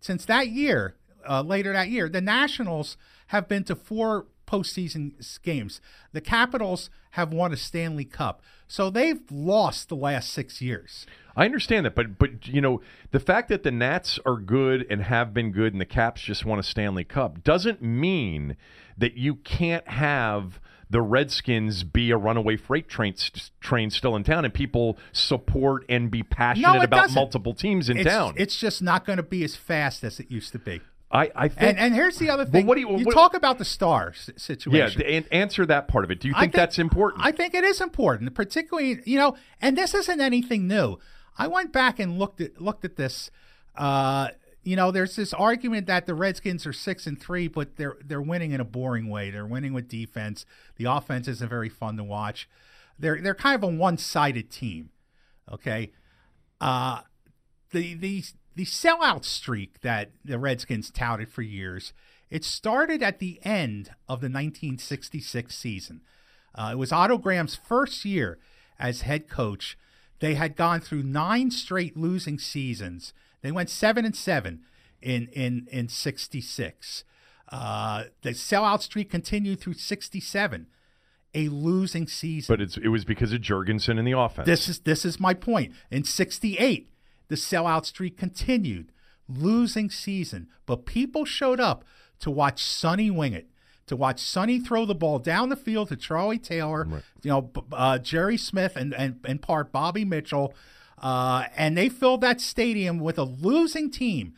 [0.00, 0.96] since that year,
[1.28, 2.96] uh, later that year, the Nationals
[3.28, 5.80] have been to four postseason games.
[6.12, 11.06] The Capitals have won a Stanley Cup, so they've lost the last six years.
[11.40, 12.82] I understand that, but but you know
[13.12, 16.44] the fact that the Nats are good and have been good, and the Caps just
[16.44, 18.56] won a Stanley Cup doesn't mean
[18.98, 20.60] that you can't have
[20.90, 23.14] the Redskins be a runaway freight train
[23.60, 27.14] train still in town, and people support and be passionate it about doesn't.
[27.14, 28.34] multiple teams in It's, town.
[28.36, 30.80] it's just not going to be as fast as it used to be.
[31.12, 32.66] I I think And and here's the other thing.
[32.66, 35.02] what do you- you what- talk about the star s- yeah, situation?
[35.02, 36.20] and answer that part of it.
[36.20, 37.24] Do you I think, that's important?
[37.24, 40.98] I think it is important, particularly you know, and this isn't anything new.
[41.38, 43.30] I went back and looked at looked at this.
[43.76, 44.28] Uh,
[44.62, 48.20] you know, there's this argument that the Redskins are six and three, but they're they're
[48.20, 49.30] winning in a boring way.
[49.30, 50.44] They're winning with defense.
[50.76, 52.48] The offense isn't very fun to watch.
[52.98, 54.90] They're they're kind of a one sided team.
[55.50, 55.92] Okay,
[56.60, 57.00] uh,
[57.70, 58.24] the the
[58.54, 61.92] the sellout streak that the Redskins touted for years.
[62.28, 66.02] It started at the end of the 1966 season.
[66.54, 68.38] Uh, it was Otto Graham's first year
[68.78, 69.76] as head coach.
[70.20, 73.12] They had gone through nine straight losing seasons.
[73.42, 74.60] They went seven and seven
[75.02, 77.04] in in in '66.
[77.48, 80.66] Uh, the sellout streak continued through '67,
[81.34, 82.54] a losing season.
[82.54, 84.46] but it's it was because of Jurgensen in the offense.
[84.46, 85.72] This is this is my point.
[85.90, 86.90] In '68,
[87.28, 88.92] the sellout streak continued,
[89.28, 91.84] losing season, but people showed up
[92.20, 93.48] to watch Sonny wing it,
[93.90, 96.86] to watch Sonny throw the ball down the field to Charlie Taylor,
[97.22, 100.54] you know, uh, Jerry Smith, and and in part Bobby Mitchell,
[101.02, 104.32] uh, and they filled that stadium with a losing team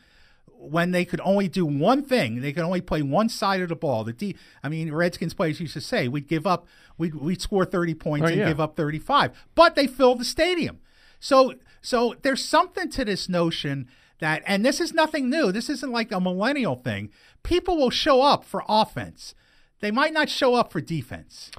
[0.57, 2.41] when they could only do one thing.
[2.41, 4.03] They could only play one side of the ball.
[4.03, 6.65] The D, I mean, Redskins players used to say we'd give up,
[6.97, 8.47] we'd, we'd score 30 points Oh, and yeah.
[8.47, 10.79] give up 35, but they filled the stadium.
[11.19, 13.87] So, so there's something to this notion
[14.19, 15.51] that, and this is nothing new.
[15.51, 17.09] This isn't like a millennial thing.
[17.43, 19.35] People will show up for offense.
[19.83, 21.51] They might not show up for defense.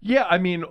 [0.00, 0.64] Yeah, I mean,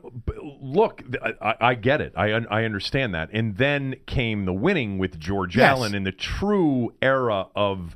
[0.60, 1.04] look,
[1.40, 2.14] I, I- get it.
[2.18, 3.30] I I understand that.
[3.32, 5.70] And then came the winning with George Yes.
[5.70, 7.96] Allen in the true era of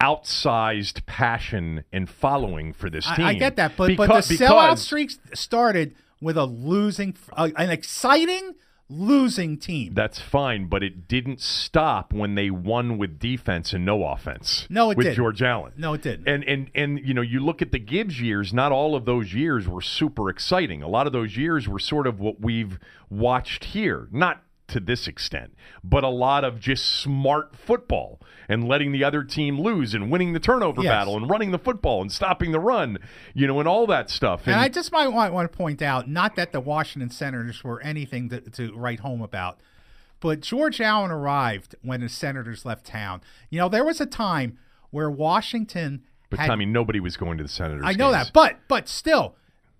[0.00, 3.26] outsized passion and following for this team.
[3.26, 7.16] I, I get that, but but Because- the sellout because- streak started with a losing,
[7.32, 8.54] uh, an exciting
[8.88, 9.94] losing team.
[9.94, 14.66] That's fine, but it didn't stop when they won with defense and no offense.
[14.70, 15.10] No, it with didn't.
[15.10, 15.72] With George Allen.
[15.76, 16.28] No, it didn't.
[16.28, 18.52] And and and you know, you look at the Gibbs years.
[18.52, 20.82] Not all of those years were super exciting.
[20.82, 22.78] A lot of those years were sort of what we've
[23.10, 24.08] watched here.
[24.10, 29.24] Not to this extent, but a lot of just smart football and letting the other
[29.24, 30.90] team lose and winning the turnover Yes.
[30.90, 32.98] battle and running the football and stopping the run,
[33.34, 34.42] you know, and all that stuff.
[34.46, 37.80] And I just might want, want to point out, not that the Washington Senators were
[37.82, 39.60] anything to, to write home about,
[40.20, 43.20] but George Allen arrived when the Senators left town.
[43.50, 44.58] You know, there was a time
[44.90, 46.48] where Washington but had.
[46.48, 47.84] Tommy, nobody was going to the Senators.
[47.84, 48.26] I know games.
[48.26, 49.36] that, but but still,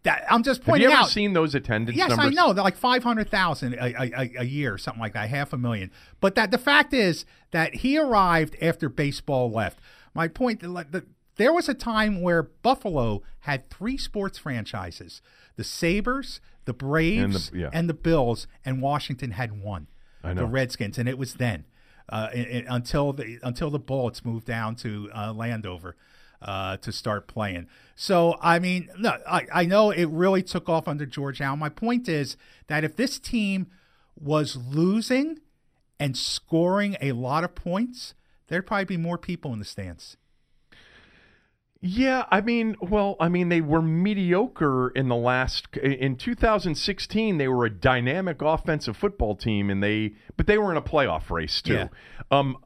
[0.09, 0.91] that I'm just pointing out.
[0.91, 1.11] Have you ever out.
[1.11, 2.27] seen those attendance Yes, numbers?
[2.27, 2.53] I know.
[2.53, 5.91] They're like five hundred thousand a, a, a- year, something like that, half a million.
[6.21, 9.79] But that the fact is that he arrived after baseball left.
[10.15, 11.07] My point: the, the,
[11.37, 15.21] there was a time where Buffalo had three sports franchises:
[15.57, 17.71] the Sabres, the Braves, And the- yeah.
[17.73, 19.87] and the Bills, and Washington had one.
[20.25, 20.43] I know.
[20.43, 21.65] The Redskins, and it was then.
[22.11, 25.95] uh, in, in- until the until the Bullets moved down to uh, Landover
[26.41, 27.67] uh, to start playing.
[27.95, 31.59] So I mean, no, I, I know it really took off under George Allen.
[31.59, 32.37] My point is
[32.69, 33.69] that if this team
[34.19, 35.41] was losing
[35.99, 38.15] and scoring a lot of points,
[38.49, 40.17] there'd probably be more people in the stands.
[41.81, 47.39] Yeah, I mean, well, I mean, they were mediocre in the last in 2016.
[47.39, 51.31] They were a dynamic offensive football team, and they but they were in a playoff
[51.31, 51.75] race too.
[51.75, 51.89] Yeah.
[52.33, 52.57] Um,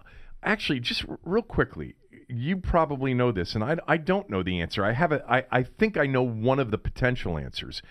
[0.42, 1.94] actually, just r- real quickly,
[2.32, 4.84] you probably know this, and I, I don't know the answer.
[4.84, 7.82] I have a, I, I think I know one of the potential answers.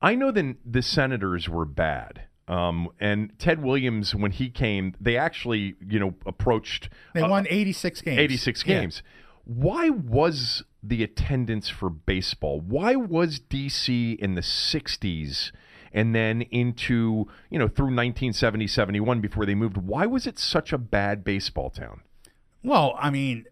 [0.00, 2.22] I know that the Senators were bad.
[2.46, 7.46] Um, and Ted Williams, when he came, they actually, you know, approached They uh, won
[7.48, 8.18] 86 games.
[8.18, 8.80] 86 Yeah.
[8.80, 9.02] games.
[9.44, 12.60] Why was the attendance for baseball?
[12.60, 15.52] Why was DC in the 60s
[15.92, 19.76] and then into, you know, through 1970, 71 before they moved?
[19.76, 22.00] Why was it such a bad baseball town?
[22.62, 23.44] Well, I mean,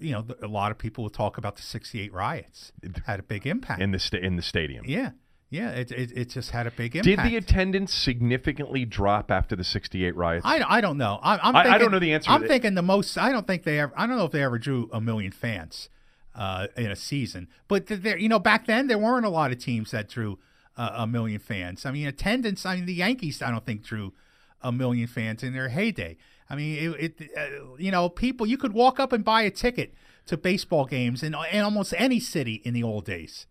[0.00, 2.72] you know, a lot of people will talk about the 68 riots.
[2.82, 3.80] It had a big impact.
[3.80, 4.84] in the sta- in the stadium.
[4.86, 5.10] yeah.
[5.50, 5.70] Yeah.
[5.70, 7.04] It, it, it just had a big impact.
[7.22, 10.44] Did the attendance significantly drop after the 68 riots?
[10.44, 11.20] I, I don't know.
[11.22, 12.48] I, I'm I- I don't know the answer I'm that.
[12.48, 13.16] thinking the most.
[13.16, 13.92] I don't think they ever.
[13.96, 15.88] I don't know if they ever drew a million fans
[16.34, 17.46] uh, in a season.
[17.68, 20.38] But there, you know, back then there weren't a lot of teams that drew
[20.76, 21.86] uh, a million fans.
[21.86, 22.66] I mean, attendance.
[22.66, 23.40] I mean, the Yankees.
[23.40, 24.12] I don't think drew
[24.60, 26.16] a million fans in their heyday.
[26.54, 27.20] I mean, it.
[27.20, 28.46] it uh, you know, people.
[28.46, 29.94] You could walk up and buy a ticket
[30.26, 33.46] to baseball games in, in almost any city in the old days.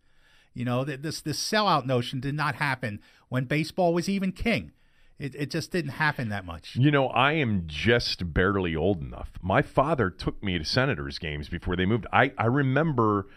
[0.54, 4.72] You know, th- this this sellout notion did not happen when baseball was even king.
[5.20, 6.76] It, it just didn't happen that much.
[6.76, 9.32] You know, I am just barely old enough.
[9.42, 12.08] My father took me to Senators games before they moved.
[12.12, 13.28] I, I remember,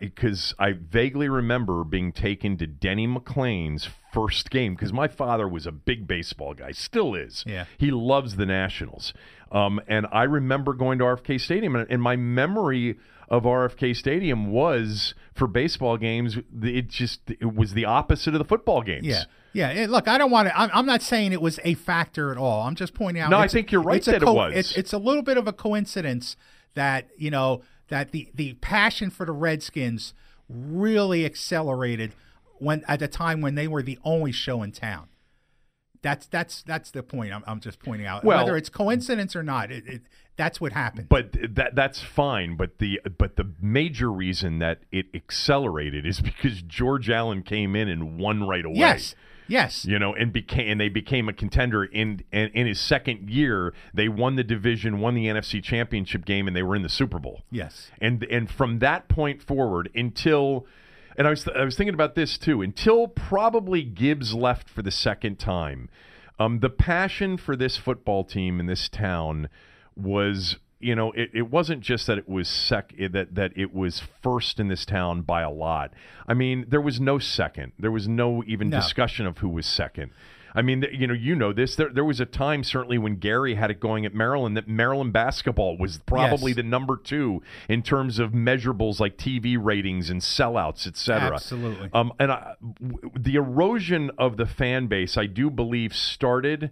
[0.00, 5.66] because I vaguely remember being taken to Denny McLain's first game, because my father was
[5.66, 7.44] a big baseball guy, still is.
[7.46, 7.64] Yeah.
[7.78, 9.12] He loves the Nationals.
[9.50, 12.98] Um, and I remember going to RFK Stadium, and, and my memory
[13.28, 18.44] of RFK Stadium was for baseball games, it just it was the opposite of the
[18.44, 19.06] football games.
[19.06, 19.24] Yeah.
[19.54, 20.56] Yeah, look, I don't want to.
[20.56, 22.62] I'm, I'm not saying it was a factor at all.
[22.62, 23.30] I'm just pointing out.
[23.30, 24.52] No, I think you're right that it was.
[24.54, 26.36] It's, it's a little bit of a coincidence
[26.74, 30.14] that you know that the the passion for the Redskins
[30.48, 32.14] really accelerated
[32.58, 35.08] when at the time when they were the only show in town.
[36.00, 37.32] That's that's that's the point.
[37.32, 38.24] I'm, I'm just pointing out.
[38.24, 40.02] Well- Whether it's coincidence or not, it, it,
[40.36, 41.08] that's what happened.
[41.08, 42.56] but that that's fine.
[42.56, 47.88] But the but the major reason that it accelerated is because George Allen came in
[47.88, 48.76] and won right away.
[48.76, 49.16] yes,
[49.48, 53.30] yes, You know, and became and they became a contender in, in in his second
[53.30, 53.74] year.
[53.92, 57.18] They won the division, won the NFC Championship game, and they were in the Super
[57.18, 57.42] Bowl.
[57.50, 57.90] yes.
[58.00, 60.66] And and from that point forward until
[61.16, 64.92] and I was I was thinking about this too until probably Gibbs left for the
[64.92, 65.88] second time.
[66.38, 69.48] Um, the passion for this football team in this town
[69.96, 74.02] was you know it, it wasn't just that it was sec that that it was
[74.22, 75.92] first in this town by a lot.
[76.26, 77.72] I mean there was no second.
[77.78, 78.78] There was no even No.
[78.78, 80.10] discussion of who was second.
[80.54, 81.76] I mean, you know, you know this.
[81.76, 85.12] There, there was a time, certainly, when Gary had it going at Maryland, that Maryland
[85.12, 86.56] basketball was probably Yes.
[86.56, 91.34] the number two in terms of measurables like TV ratings and sellouts, et cetera.
[91.34, 91.90] Absolutely.
[91.92, 96.70] Um, and I, w- the erosion of the fan base, I do believe, started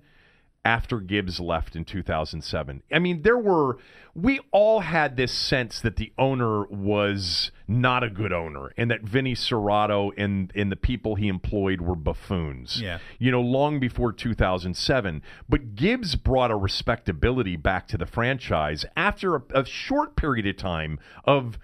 [0.67, 2.83] after Gibbs left in 2007.
[2.93, 3.79] I mean, there were
[4.17, 9.03] we all had this sense that the owner was not a good owner and that
[9.03, 12.83] Vinny Cerrato and and the people he employed were buffoons.
[12.83, 12.99] Yeah.
[13.21, 19.37] You know, long before 2007, but Gibbs brought a respectability back to the franchise after
[19.37, 21.61] a, a short period of time of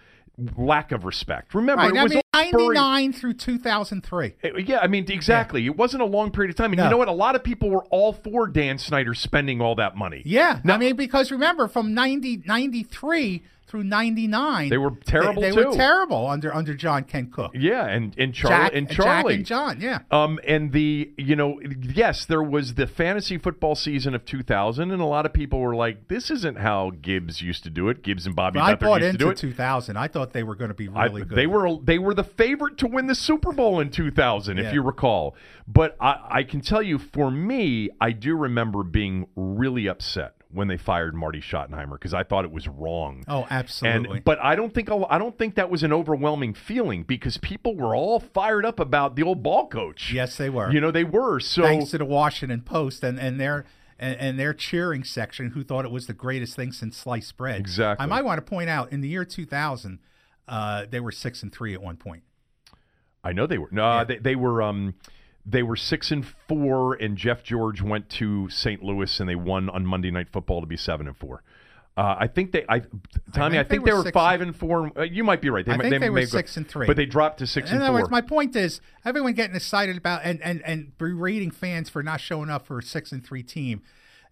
[0.57, 1.55] lack of respect.
[1.55, 1.95] Remember, Right.
[1.95, 4.35] it I was mean, all spurring- 99 through 2003.
[4.45, 5.67] uh, Yeah, I mean, exactly.
[5.67, 6.73] It wasn't a long period of time.
[6.73, 6.85] And No.
[6.85, 7.09] you know what?
[7.09, 10.23] A lot of people were all for Dan Snyder spending all that money.
[10.25, 10.61] Yeah.
[10.65, 13.43] Now- I mean, because remember, from 90, 93
[13.73, 17.53] through 99, They were terrible, They, they were terrible under under John Kent Cooke.
[17.55, 19.35] Yeah, and and Charlie Jack, and Jack Charlie.
[19.37, 20.01] and John, yeah.
[20.11, 25.01] Um, and the you know yes, there was the fantasy football season of 2000, and
[25.01, 28.27] a lot of people were like, "This isn't how Gibbs used to do it." Gibbs
[28.27, 29.51] and Bobby I bought used to do into it.
[29.51, 29.97] 2000.
[29.97, 31.35] I thought they were going to be I- really good.
[31.39, 34.65] They were they were the favorite to win the Super Bowl in 2000, Yeah.
[34.69, 35.35] if you recall.
[35.67, 40.69] But I, I can tell you, for me, I do remember being really upset when
[40.69, 43.25] they fired Marty Schottenheimer because I thought it was wrong.
[43.27, 44.17] Oh, absolutely.
[44.17, 47.77] And but I don't think I don't think that was an overwhelming feeling because people
[47.77, 50.13] were all fired up about the old ball coach.
[50.13, 50.71] yes, they were.
[50.71, 51.41] You know they were.
[51.41, 53.65] So Thanks to the Washington Post and and their
[53.99, 57.61] and, and their cheering section, who thought it was the greatest thing since sliced bread.
[57.61, 58.03] Exactly.
[58.03, 60.01] I might want to point out in the year 2000,
[60.49, 62.25] uh, they were six and three at one point.
[63.25, 63.69] I know they were.
[63.71, 64.61] No, they, they were.
[64.61, 64.95] Um,
[65.45, 68.83] they were six and four, and Jeff George went to St.
[68.83, 71.43] Louis and they won on Monday Night Football to be seven and four.
[71.95, 72.81] Uh, I think they, I,
[73.35, 74.91] Tommy, I think think, they they, were were five and four.
[74.99, 75.67] Uh, you might be right.
[75.67, 76.87] They, I think they were may go- six and three.
[76.87, 78.01] but they dropped to six In and other four.
[78.01, 82.21] words, my point is everyone getting excited about and, and, and berating fans for not
[82.21, 83.83] showing up for a six and three team.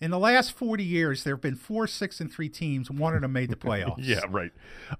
[0.00, 2.90] In the last forty years, there have been four six and three teams.
[2.90, 3.96] One of them made the playoffs.
[3.98, 4.52] Yeah, right.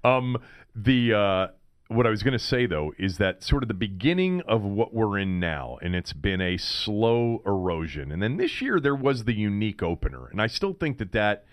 [0.03, 0.37] Um,
[0.75, 1.47] the uh,
[1.91, 4.93] what I was going to say though is that sort of the beginning of what
[4.93, 8.11] we're in now, and it's been a slow erosion.
[8.11, 11.45] And then this year there was the unique opener, and I still think that that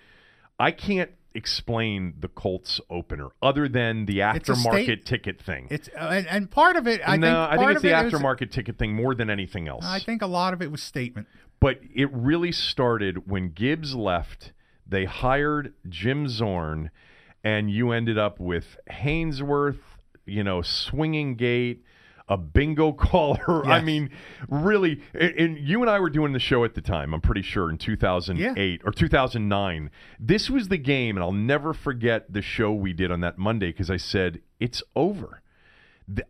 [0.58, 5.68] I can't explain the Colts opener other than the aftermarket state- ticket thing.
[5.70, 7.00] It's uh, and, and part of it.
[7.06, 9.68] I no, think I think it's the it was- aftermarket ticket thing more than anything
[9.68, 9.84] else.
[9.86, 11.26] I think a lot of it was statement.
[11.60, 14.52] But it really started when Gibbs left.
[14.86, 16.90] They hired Jim Zorn,
[17.44, 19.80] and you ended up with Haynesworth,
[20.28, 21.84] you know, swinging gate,
[22.28, 23.66] a bingo caller.
[23.66, 24.10] I mean,
[24.48, 25.02] really.
[25.14, 27.14] And, you and I were doing the show at the time.
[27.14, 29.90] I'm pretty sure in 2008 or 2009.
[30.20, 33.68] This was the game, and I'll never forget the show we did on that Monday
[33.68, 35.42] because I said it's over.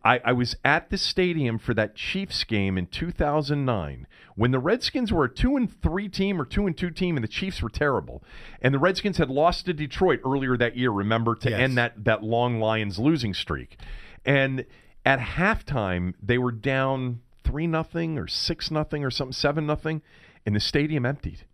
[0.03, 5.11] I, I was at the stadium for that Chiefs game in 2009 when the Redskins
[5.13, 7.69] were a two and three team or two and two team, and the Chiefs were
[7.69, 8.21] terrible.
[8.61, 10.91] And the Redskins had lost to Detroit earlier that year.
[10.91, 11.59] Remember to Yes.
[11.59, 13.77] end that that long Lions losing streak.
[14.25, 14.65] And
[15.05, 20.01] at halftime, they were down three nothing or six nothing or something seven nothing,
[20.45, 21.45] and the stadium emptied.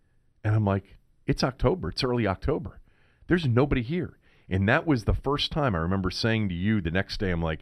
[0.42, 0.96] And I'm like,
[1.26, 1.90] it's October.
[1.90, 2.80] It's early October.
[3.28, 4.18] There's nobody here.
[4.48, 7.42] And that was the first time I remember saying to you the next day, I'm
[7.42, 7.60] like,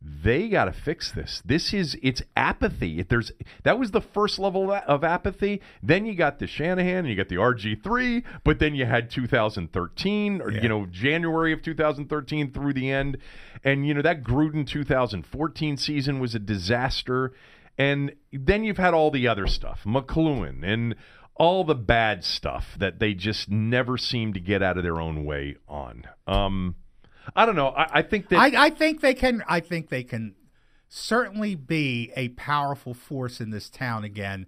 [0.00, 1.42] they got to fix this.
[1.44, 3.00] This is it's apathy.
[3.00, 3.32] If there's
[3.64, 5.60] that was the first level of- apathy.
[5.82, 10.40] Then you got the Shanahan and you got the RG3, but then you had 2013
[10.40, 13.18] or you know January of 2013 through the end,
[13.64, 17.32] and you know that Gruden 2014 season was a disaster,
[17.76, 20.94] and then you've had all the other stuff, McCloughan and
[21.34, 25.24] all the bad stuff that they just never seem to get out of their own
[25.24, 26.04] way on.
[26.26, 26.74] Um,
[27.36, 27.68] I don't know.
[27.68, 29.42] I, I think that I, I think they can.
[29.48, 30.34] I think they can
[30.88, 34.46] certainly be a powerful force in this town again,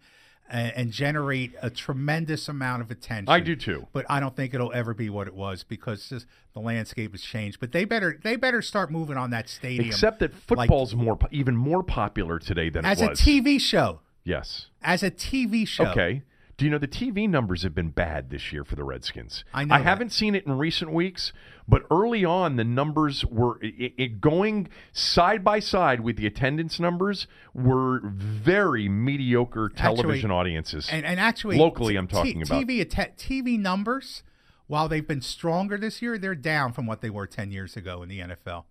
[0.49, 3.29] and, and generate a tremendous amount of attention.
[3.29, 3.87] I do too.
[3.93, 7.23] but I don't think it'll ever be what it was because just the landscape has
[7.23, 7.61] changed.
[7.61, 9.87] But they better they better start moving on that stadium.
[9.87, 13.13] Except that like- football's more even more popular today than as it a.
[13.13, 14.01] TV show.
[14.25, 14.67] yes.
[14.83, 15.87] As a TV show.
[15.87, 16.23] Okay.
[16.61, 19.45] Do you know the TV numbers have been bad this year for the Redskins?
[19.55, 19.85] I know I that.
[19.85, 21.33] haven't seen it in recent weeks,
[21.67, 26.79] but early on the numbers were it, it going side by side with the attendance
[26.79, 30.87] numbers were very mediocre television audiences.
[30.93, 32.63] And, and actually, Locally, t- I'm talking t- about.
[32.67, 34.23] TV atte- TV numbers.
[34.67, 38.03] While they've been stronger this year, they're down from what they were ten years ago
[38.03, 38.65] in the NFL.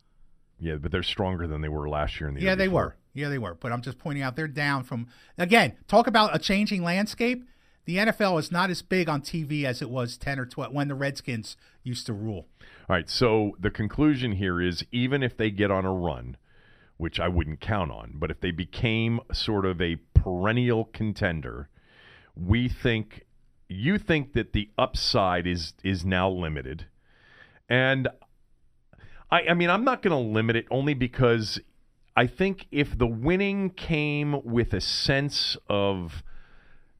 [0.59, 2.83] yeah, but they're stronger than they were last year in the Yeah, they before.
[2.83, 2.95] were.
[3.15, 3.55] Yeah, they were.
[3.55, 5.07] But I'm just pointing out they're down from
[5.39, 5.75] again.
[5.87, 7.45] Talk about a changing landscape.
[7.89, 10.89] The NFL is not as big on TV as it was ten or twelve when
[10.89, 12.45] the Redskins used to rule.
[12.87, 13.09] All right.
[13.09, 16.37] So the conclusion here is even if they get on a run,
[16.97, 21.67] which I wouldn't count on, but if they became sort of a perennial contender,
[22.35, 23.25] we think
[23.67, 26.85] you think that the upside is is now limited.
[27.67, 28.07] And
[29.31, 31.59] I I mean I'm not going to limit it only because
[32.15, 36.21] I think if the winning came with a sense of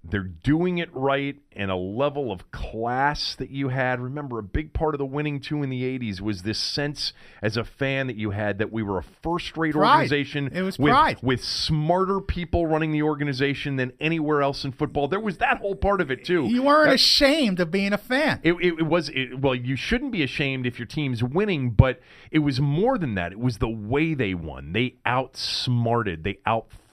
[0.02, 4.00] they're doing it right and a level of class that you had.
[4.00, 7.58] Remember, a big part of the winning too in the 80s was this sense as
[7.58, 10.92] a fan that you had that we were a first rate organization It was with,
[10.92, 11.18] pride.
[11.22, 15.10] with smarter people running the organization than anywhere else in football.
[15.10, 16.46] There was that whole part of it too.
[16.46, 18.40] You weren't That- ashamed of being a fan.
[18.42, 19.54] it, it, it was it, well.
[19.54, 22.00] You shouldn't be ashamed if your team's winning, but
[22.32, 23.34] it was more than that.
[23.34, 24.72] It was the way they won.
[24.72, 26.40] They outsmarted, they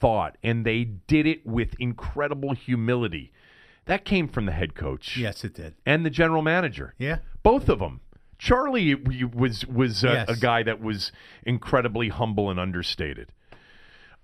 [0.01, 3.33] outthought, and they did it with incredible humility.
[3.87, 5.75] That came from the head coach, yes, it did.
[5.85, 6.95] and the general manager.
[6.99, 7.19] Yeah.
[7.43, 8.01] both of them.
[8.39, 10.29] Charlie was was uh, Yes.
[10.29, 11.11] a guy that was
[11.45, 13.33] incredibly humble and understated.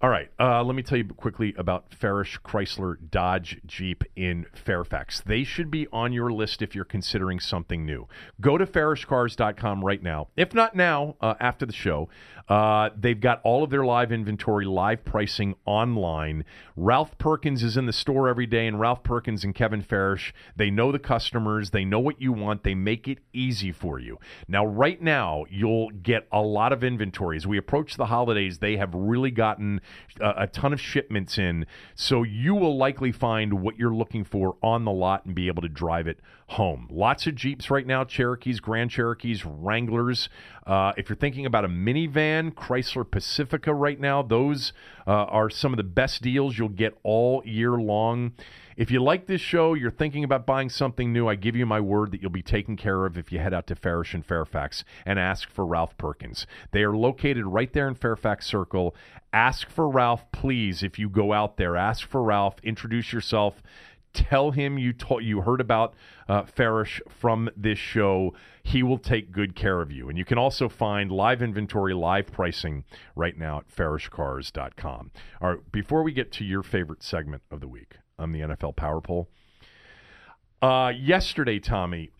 [0.03, 5.20] All right, uh, let me tell you quickly about Farrish Chrysler Dodge Jeep in Fairfax.
[5.20, 8.09] They should be on your list if you're considering something new.
[8.40, 10.26] Go to farrishcars.com right now.
[10.36, 12.09] If not now, uh, after the show,
[12.48, 16.44] uh, they've got all of their live inventory, live pricing online.
[16.74, 20.68] Ralph Perkins is in the store every day, and Ralph Perkins and Kevin Farrish, they
[20.68, 24.18] know the customers, they know what you want, they make it easy for you.
[24.48, 27.36] Now, right now, you'll get a lot of inventory.
[27.36, 29.80] As we approach the holidays, they have really gotten
[30.20, 34.84] a ton of shipments in, so you will likely find what you're looking for on
[34.84, 36.86] the lot and be able to drive it home.
[36.90, 40.28] Lots of Jeeps right now Cherokees, Grand Cherokees, Wranglers.
[40.66, 44.72] Uh, if you're thinking about a minivan, Chrysler Pacifica right now, those
[45.07, 48.32] uh, are some of the best deals you'll get all year long.
[48.76, 51.80] If you like this show, you're thinking about buying something new, I give you my
[51.80, 54.84] word that you'll be taken care of if you head out to Farrish and Fairfax
[55.04, 56.46] and ask for Ralph Perkins.
[56.70, 58.94] They are located right there in Fairfax Circle.
[59.32, 61.76] Ask for Ralph, please, if you go out there.
[61.76, 63.62] Ask for Ralph, introduce yourself.
[64.14, 65.94] Tell him you you heard about
[66.28, 68.34] uh, Farrish from this show.
[68.62, 70.08] He will take good care of you.
[70.10, 72.84] And you can also find live inventory, live pricing
[73.16, 75.10] right now at farrishcars.com.
[75.40, 78.76] All right, before we get to your favorite segment of the week on the NFL
[78.76, 79.28] Power Poll,
[80.60, 82.10] uh, yesterday, Tommy,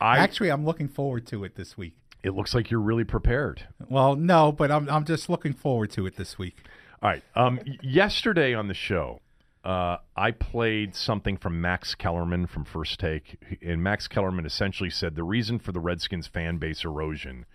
[0.00, 1.94] I Actually, I'm looking forward to it this week.
[2.22, 3.66] it looks like you're really prepared.
[3.88, 6.56] Well, no, but I'm I'm just looking forward to it this week.
[7.02, 7.22] All right.
[7.34, 9.20] Um, yesterday on the show,
[9.64, 15.16] uh, I played something from Max Kellerman from First Take, and Max Kellerman essentially said
[15.16, 17.46] the reason for the Redskins fan base erosion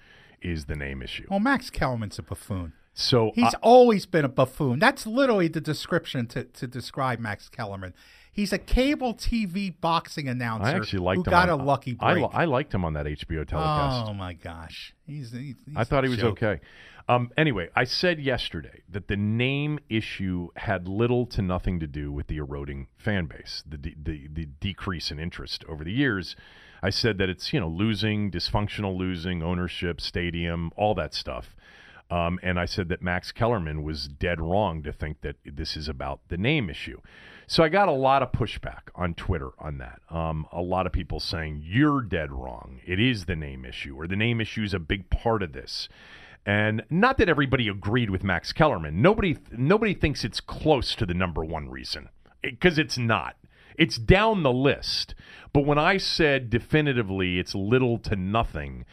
[0.41, 1.25] is the name issue.
[1.29, 2.73] Well, Max Kellerman's a buffoon.
[2.97, 4.79] So He's I- always been a buffoon.
[4.79, 7.93] That's literally the description to, to describe Max Kellerman.
[8.31, 11.31] He's a cable TV boxing announcer I actually liked who him.
[11.31, 12.23] got on- a lucky I, break.
[12.23, 14.09] li- I liked him on that HBO telecast.
[14.09, 16.41] oh my gosh, he's, he's, he's I thought he was joke.
[16.41, 16.61] okay.
[17.07, 22.11] Um, anyway, I said yesterday that the name issue had little to nothing to do
[22.11, 26.35] with the eroding fan base, the de- the the decrease in interest over the years.
[26.81, 31.55] I said that it's you know losing, dysfunctional losing, ownership, stadium, all that stuff.
[32.11, 35.87] Um, and I said that Max Kellerman was dead wrong to think that this is
[35.87, 37.01] about the name issue.
[37.47, 40.01] So I got a lot of pushback on Twitter on that.
[40.09, 42.79] Um, a lot of people saying, you're dead wrong.
[42.85, 45.89] It is the name issue, or the name issue is a big part of this.
[46.45, 49.01] And not that everybody agreed with Max Kellerman.
[49.01, 52.09] Nobody, nobody thinks it's close to the number one reason
[52.41, 53.35] because it's not.
[53.77, 55.15] It's down the list.
[55.53, 58.85] But when I said definitively it's little to nothing,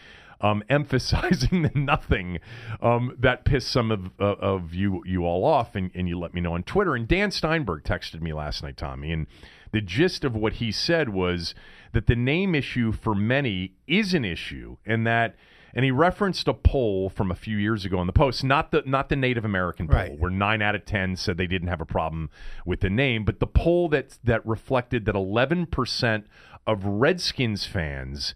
[0.43, 2.39] um, emphasizing the nothing,
[2.81, 6.35] um, that pissed some of, uh, of you you all off, and, and you let
[6.35, 6.95] me know on Twitter.
[6.95, 9.27] And Dan Steinberg texted me last night, Tommy, and
[9.73, 11.55] the gist of what he said was
[11.93, 15.35] that the name issue for many is an issue, and that.
[15.75, 18.83] And he referenced a poll from a few years ago in the Post, not the
[18.85, 20.19] not the Native American poll, Right.
[20.19, 22.29] where nine out of ten said they didn't have a problem
[22.67, 26.27] with the name, but the poll that that reflected that eleven percent
[26.67, 28.35] of Redskins fans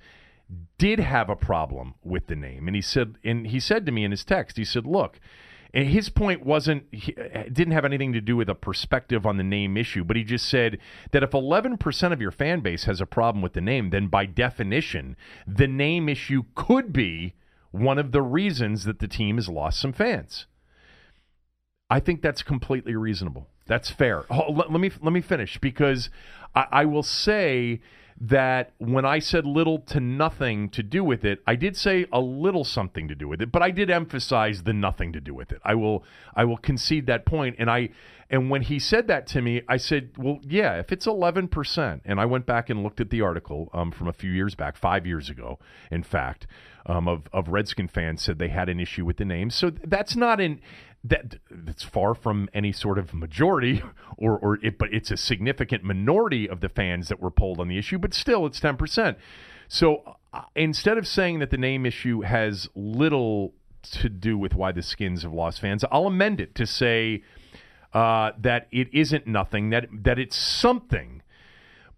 [0.79, 2.67] did have a problem with the name.
[2.67, 5.21] And he said, and he said to me in his text, he said, "Look."
[5.75, 9.37] And his point wasn't he, eh, didn't have anything to do with a perspective on
[9.37, 10.79] the name issue, but he just said
[11.11, 14.25] that if 11% of your fan base has a problem with the name, then by
[14.25, 15.17] definition,
[15.47, 17.35] the name issue could be
[17.73, 20.47] one of the reasons that the team has lost some fans.
[21.91, 23.49] I think that's completely reasonable.
[23.67, 24.25] That's fair.
[24.31, 26.09] Oh, let, let me let me finish because
[26.55, 27.81] I, I will say
[28.19, 32.21] that when I said little to nothing to do with it, I did say a
[32.21, 35.53] little something to do with it, but I did emphasize the nothing to do with
[35.53, 35.61] it.
[35.65, 36.03] I will
[36.35, 37.91] I will concede that point, and I
[38.31, 42.03] and when he said that to me, I said, well, yeah, if it's eleven percent,
[42.05, 44.77] and I went back and looked at the article um, from a few years back,
[44.77, 45.59] five years ago,
[45.91, 46.47] in fact,
[46.87, 50.17] um, of of Redskin fans said they had an issue with the name, so that's
[50.17, 50.61] not in
[51.09, 53.83] that that's far from any sort of majority
[54.17, 57.69] or or it, but it's a significant minority of the fans that were polled on
[57.69, 59.17] the issue but still it's 10%
[59.69, 64.73] so uh, instead of saying that the name issue has little to do with why
[64.73, 67.23] the skins have lost fans i'll amend it to say
[67.93, 71.23] uh, that it isn't nothing that that it's something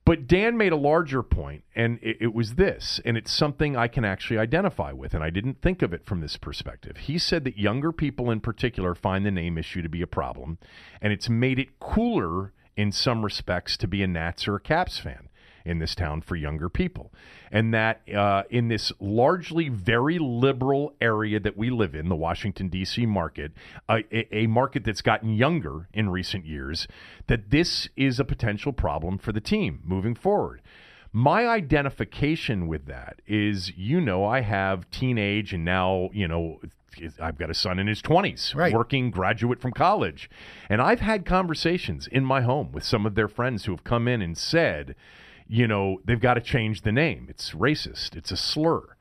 [0.08, 3.88] but Dan made a larger point, and it, it was this, and it's something I
[3.88, 6.96] can actually identify with, and I didn't think of it from this perspective.
[6.96, 10.56] He said that younger people in particular find the name issue to be a problem,
[11.02, 14.98] and it's made it cooler in some respects to be a Nats or a Caps
[14.98, 15.27] fan
[15.64, 17.12] in this town for younger people.
[17.50, 22.68] And that uh, in this largely very liberal area that we live in, the Washington,
[22.68, 23.06] D.C.
[23.06, 23.52] market,
[23.88, 26.86] a, a market that's gotten younger in recent years,
[27.26, 30.60] that this is a potential problem for the team moving forward.
[31.12, 36.60] My identification with that is, you know, I have teenage and now, you know,
[37.20, 38.72] I've got a son in his 20s, Right.
[38.74, 40.28] working graduate from college.
[40.68, 44.08] And I've had conversations in my home with some of their friends who have come
[44.08, 44.94] in and said,
[45.48, 47.26] you know, they've got to change the name.
[47.28, 48.94] It's racist, it's a slur.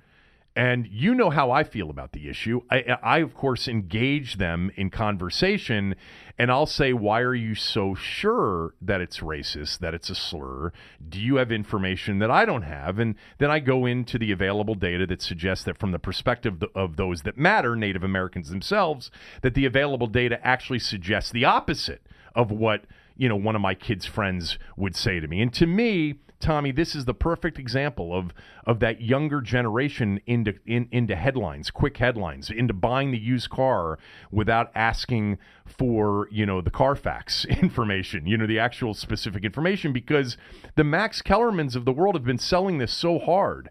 [0.56, 2.62] And you know how I feel about the issue.
[2.72, 5.94] I, I, of course, engage them in conversation,
[6.40, 10.74] and I'll say, Why are you so sure that it's racist, that it's a slur?
[11.08, 12.98] Do you have information that I don't have?
[12.98, 16.96] And then I go into the available data that suggests that, from the perspective of
[16.96, 19.12] those that matter, Native Americans themselves,
[19.44, 22.02] that the available data actually suggests the opposite
[22.34, 22.86] of what
[23.16, 25.40] you know one of my kids' friends would say to me.
[25.40, 28.34] And to me, Tommy, this is the perfect example of
[28.66, 33.98] of that younger generation into in, into headlines, quick headlines, into buying the used car
[34.32, 40.38] without asking for you know the Carfax information, you know the actual specific information, because
[40.76, 43.70] the Max Kellermans of the world have been selling this so hard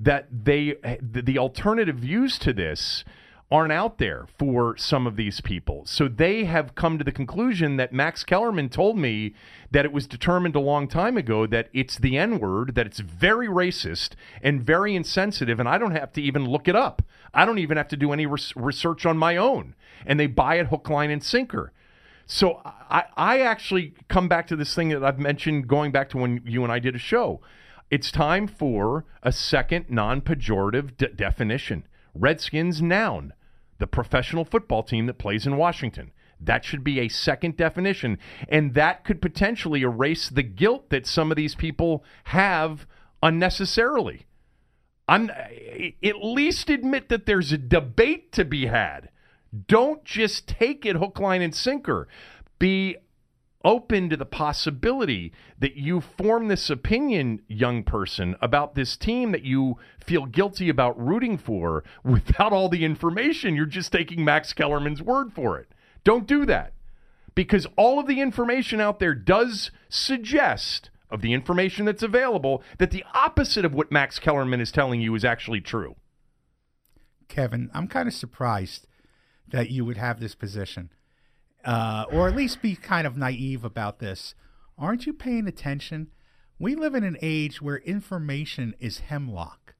[0.00, 3.04] that they the alternative views to this
[3.50, 5.84] aren't out there for some of these people.
[5.86, 9.34] So they have come to the conclusion that Max Kellerman told me
[9.70, 12.98] that it was determined a long time ago that it's the N word, that it's
[12.98, 14.10] very racist
[14.42, 17.02] and very insensitive, and I don't have to even look it up.
[17.32, 19.76] I don't even have to do any res- research on my own.
[20.04, 21.72] And they buy it hook, line, and sinker.
[22.26, 26.18] So I, I actually come back to this thing that I've mentioned going back to
[26.18, 27.40] when you and I did a show.
[27.88, 31.86] It's time for a second non pejorative de- definition.
[32.18, 33.32] Redskins noun,
[33.78, 36.12] the professional football team that plays in Washington.
[36.40, 38.18] That should be a second definition.
[38.48, 42.86] And that could potentially erase the guilt that some of these people have
[43.22, 44.26] unnecessarily.
[45.08, 49.10] I'm at least admit that there's a debate to be had.
[49.68, 52.08] Don't just take it hook, line, and sinker.
[52.58, 52.96] Be
[53.66, 59.42] open to the possibility that you form this opinion, young person, about this team that
[59.42, 63.56] you feel guilty about rooting for without all the information.
[63.56, 65.68] You're just taking Max Kellerman's word for it.
[66.04, 66.72] Don't do that
[67.34, 72.92] because all of the information out there does suggest, of the information that's available, that
[72.92, 75.96] the opposite of what Max Kellerman is telling you is actually true.
[77.28, 78.86] Kevin, I'm kind of surprised
[79.48, 80.90] that you would have this position
[81.66, 84.34] uh, or at least be kind of naive about this.
[84.78, 86.08] Aren't you paying attention?
[86.58, 89.74] We live in an age where information is hemlock.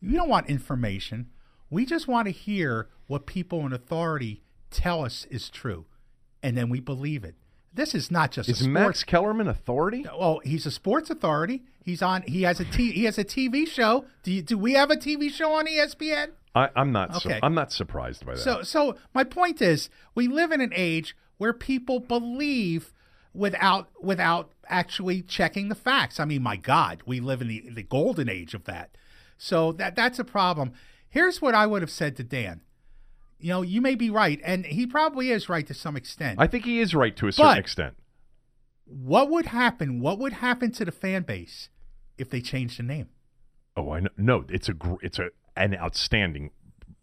[0.00, 1.28] We don't want information.
[1.68, 5.86] We just want to hear what people in authority tell us is true,
[6.42, 7.34] and then we believe it.
[7.72, 8.72] This is not just is a sports.
[8.72, 10.06] Max Kellerman authority?
[10.18, 11.64] Well, he's a sports authority.
[11.88, 12.20] He's on.
[12.26, 14.04] He has a t- he has a TV show.
[14.22, 16.32] Do you, do we have a TV show on ESPN?
[16.54, 17.16] I, am not.
[17.16, 17.36] Okay.
[17.36, 18.40] Su- I'm not surprised by that.
[18.40, 22.92] So, so my point is, we live in an age where people believe
[23.32, 26.20] without without actually checking the facts.
[26.20, 28.90] I mean, my God, we live in the the golden age of that.
[29.38, 30.72] So that that's a problem.
[31.08, 32.60] Here's what I would have said to Dan.
[33.38, 36.38] You know, you may be right, and he probably is right to some extent.
[36.38, 37.94] I think he is right to a certain But- extent.
[38.84, 40.00] what would happen?
[40.00, 41.70] What would happen to the fan base
[42.18, 43.08] if they changed the name?
[43.76, 44.10] Oh, I know.
[44.16, 46.50] No, it's a gr- it's a an outstanding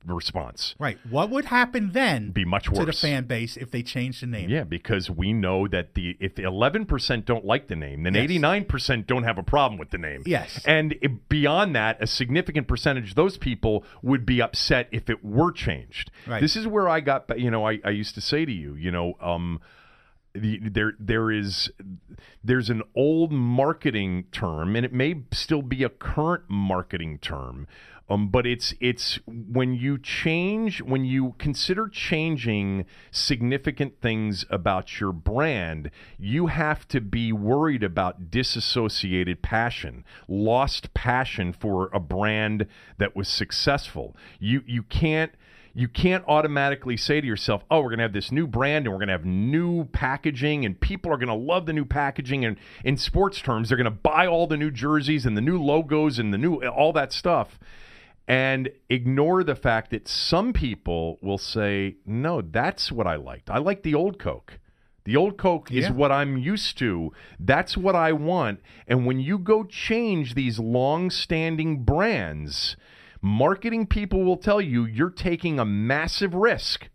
[0.05, 0.75] response.
[0.77, 0.97] Right.
[1.09, 2.29] What would happen then?
[2.31, 4.49] Be much worse to the fan base if they changed the name.
[4.49, 8.37] Yeah, because we know that the if eleven percent don't like the name, then eighty
[8.37, 10.21] nine percent don't have a problem with the name.
[10.25, 10.61] Yes.
[10.65, 15.23] and i- beyond that, a significant percentage of those people would be upset if it
[15.23, 16.11] were changed.
[16.27, 16.41] Right.
[16.41, 17.39] This is where I got.
[17.39, 19.59] You know, I, I used to say to you, you know, um,
[20.35, 21.71] the, there there is
[22.43, 27.67] there's an old marketing term, and it may still be a current marketing term.
[28.07, 35.11] Um, but it's it's when you change when you consider changing significant things about your
[35.11, 42.67] brand, you have to be worried about disassociated passion, lost passion for a brand
[42.99, 44.15] that was successful.
[44.39, 45.31] You you can't
[45.77, 48.93] you can't automatically say to yourself, "Oh, we're going to have this new brand and
[48.93, 52.45] we're going to have new packaging and people are going to love the new packaging
[52.45, 52.55] and
[52.85, 56.17] in sports terms, they're going to buy all the new jerseys and the new logos
[56.17, 57.59] and the new all that stuff."
[58.27, 63.51] And ignore the fact that some people will say, "No, that's what I liked.
[63.51, 64.59] I like the old Coke."
[65.03, 67.11] The old Coke is what I'm used to.
[67.39, 68.61] That's what I want.
[68.87, 72.75] And when you go change these long standing brands,
[73.21, 76.89] marketing people will tell you you're taking a massive risk.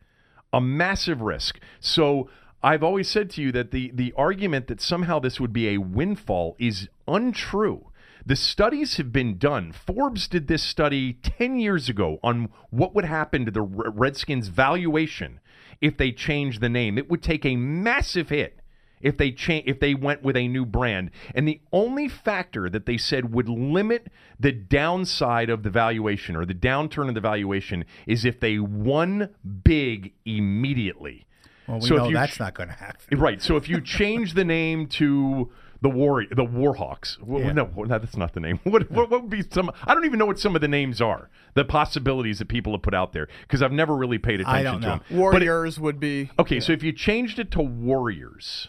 [0.53, 1.61] A massive risk.
[1.79, 2.29] So
[2.63, 5.79] I've always said to you that the, the argument that somehow this would be a
[5.79, 7.87] windfall is untrue.
[8.27, 9.73] The studies have been done.
[9.73, 15.41] Forbes did this study 10 years ago on what would happen to the Redskins' valuation
[15.81, 16.99] if they changed the name.
[16.99, 18.60] It would take a massive hit
[19.01, 21.11] if they cha- if they went with a new brand.
[21.35, 26.45] And the only factor that they said would limit the downside of the valuation or
[26.45, 29.31] the downturn of the valuation is if they won
[29.65, 31.27] big immediately.
[31.67, 33.19] Well, we So if know you that's ch- not going to happen.
[33.19, 33.41] Right.
[33.43, 35.51] So if you change the name to
[35.83, 37.53] the war the Warhawks, Yeah.
[37.53, 38.61] no, no, that's not the name.
[38.65, 39.71] What, what what would be some?
[39.85, 41.31] I don't even know what some of the names are.
[41.55, 44.71] The possibilities that people have put out there because I've never really paid attention I
[44.71, 45.01] don't to them.
[45.09, 48.69] But it- Warriors would be okay, so if you changed it to Warriors.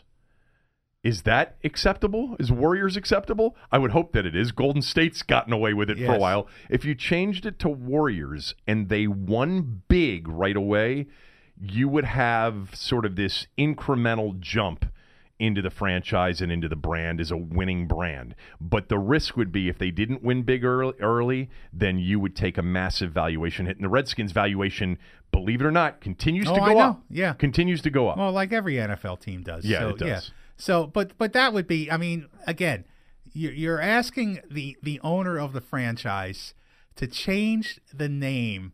[1.03, 2.35] Is that acceptable?
[2.39, 3.55] Is Warriors acceptable?
[3.71, 4.51] I would hope that it is.
[4.51, 6.47] Golden State's gotten away with it for a while.
[6.69, 11.07] If you changed it to Warriors and they won big right away,
[11.59, 14.85] you would have sort of this incremental jump
[15.39, 18.35] into the franchise and into the brand as a winning brand.
[18.59, 22.35] But the risk would be if they didn't win big early, early then you would
[22.35, 23.75] take a massive valuation hit.
[23.77, 24.99] And the Redskins valuation,
[25.31, 27.03] believe it or not, continues Oh, to go up.
[27.09, 27.33] Yeah.
[27.33, 28.19] Continues to go up.
[28.19, 29.65] Well, like every NFL team does.
[29.65, 30.07] Yeah, so, it does.
[30.07, 30.19] Yeah.
[30.61, 31.89] So, but but that would be.
[31.89, 32.85] I mean, again,
[33.33, 36.53] you- you're asking the the owner of the franchise
[36.97, 38.73] to change the name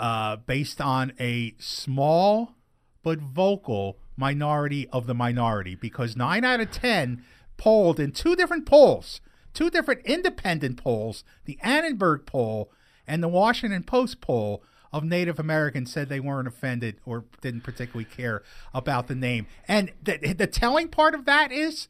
[0.00, 2.56] uh, based on a small
[3.04, 7.22] but vocal minority of the minority, because nine out of ten
[7.56, 9.20] polled in two different polls,
[9.52, 12.72] two different independent polls, the Annenberg poll
[13.06, 14.64] and the Washington Post poll
[14.94, 19.48] of Native Americans said they weren't offended or didn't particularly care about the name.
[19.66, 21.88] And the, the telling part of that is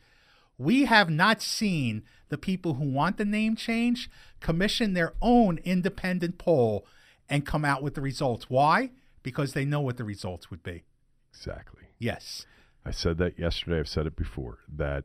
[0.57, 4.09] we have not seen the people who want the name change
[4.41, 6.87] commission their own independent poll
[7.29, 8.49] and come out with the results.
[8.49, 8.91] Why?
[9.23, 10.85] Because they know what the results would be.
[11.31, 11.83] exactly.
[11.99, 12.47] Yes.
[12.87, 13.81] I said that yesterday.
[13.81, 15.05] I've said it before that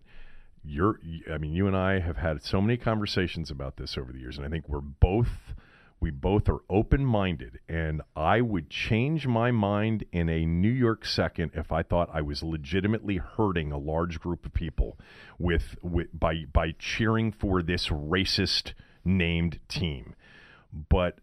[0.64, 4.20] you're, I mean, you and I have had so many conversations about this over the
[4.20, 5.54] years, and I think we're both,
[6.00, 7.60] we both are open minded.
[7.68, 12.22] And I would change my mind in a New York second if I thought I
[12.22, 14.98] was legitimately hurting a large group of people
[15.38, 18.74] with, with by by cheering for this racist
[19.04, 20.16] named team.
[20.72, 21.20] But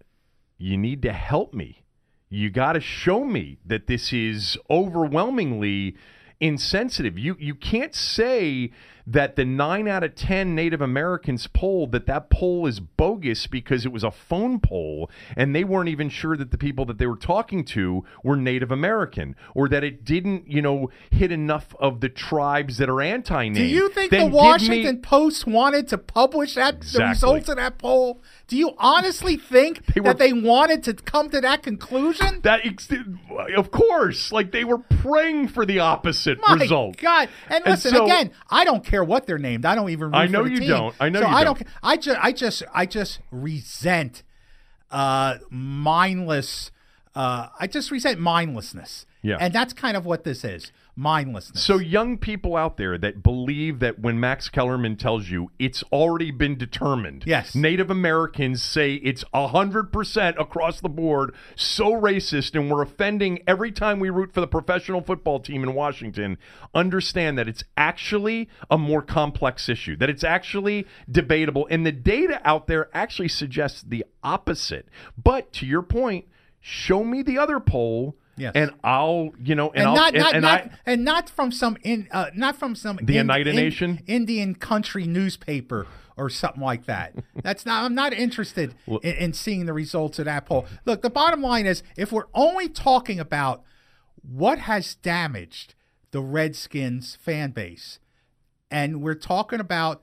[0.58, 1.84] you need to help me.
[2.28, 5.96] You got to show me that this is overwhelmingly
[6.40, 7.18] insensitive.
[7.18, 8.72] You you can't say
[9.06, 13.86] that the 9 out of 10 Native Americans polled that that poll is bogus because
[13.86, 17.06] it was a phone poll and they weren't even sure that the people that they
[17.06, 22.00] were talking to were Native American or that it didn't, you know, hit enough of
[22.00, 23.68] the tribes that are anti-Native.
[23.68, 27.48] Do you think Then the give me- Washington Post wanted to publish that the results
[27.48, 28.20] of that poll?
[28.48, 32.40] Do you honestly think They were- that they wanted to come to that conclusion?
[32.42, 32.60] that
[33.56, 36.96] of course, like they were praying for the opposite My result.
[36.96, 37.28] God!
[37.48, 38.32] And And listen so- again.
[38.50, 39.64] I don't care what they're named.
[39.64, 40.14] I don't even.
[40.14, 40.68] I know you team.
[40.68, 40.94] don't.
[41.00, 41.58] I know so you I don't.
[41.58, 42.24] ca- I just.
[42.24, 42.62] I just.
[42.74, 44.22] I just resent
[44.90, 46.70] uh, mindless.
[47.14, 49.06] Uh, I just resent mindlessness.
[49.22, 49.38] Yeah.
[49.40, 50.70] And that's kind of what this is.
[50.98, 51.62] Mindlessness.
[51.62, 56.30] So young people out there that believe that when Max Kellerman tells you it's already
[56.30, 57.24] been determined.
[57.26, 57.54] Yes.
[57.54, 64.00] Native Americans say it's 100% across the board so racist and we're offending every time
[64.00, 66.38] we root for the professional football team in Washington.
[66.74, 69.96] Understand that it's actually a more complex issue.
[69.96, 74.88] That it's actually debatable and the data out there actually suggests the opposite.
[75.22, 76.24] But to your point,
[76.58, 78.52] show me the other poll Yes.
[78.54, 81.30] and I'll, you know, and, and I'll not and, not, and not I and not
[81.30, 84.02] from some in uh, not from some The Oneida Nation?
[84.06, 87.14] Indian country newspaper or something like that.
[87.42, 87.84] That's not.
[87.84, 90.66] I'm not interested in, in seeing the results of that poll.
[90.84, 93.62] Look, the bottom line is, if we're only talking about
[94.22, 95.74] what has damaged
[96.10, 97.98] the Redskins fan base,
[98.70, 100.02] and we're talking about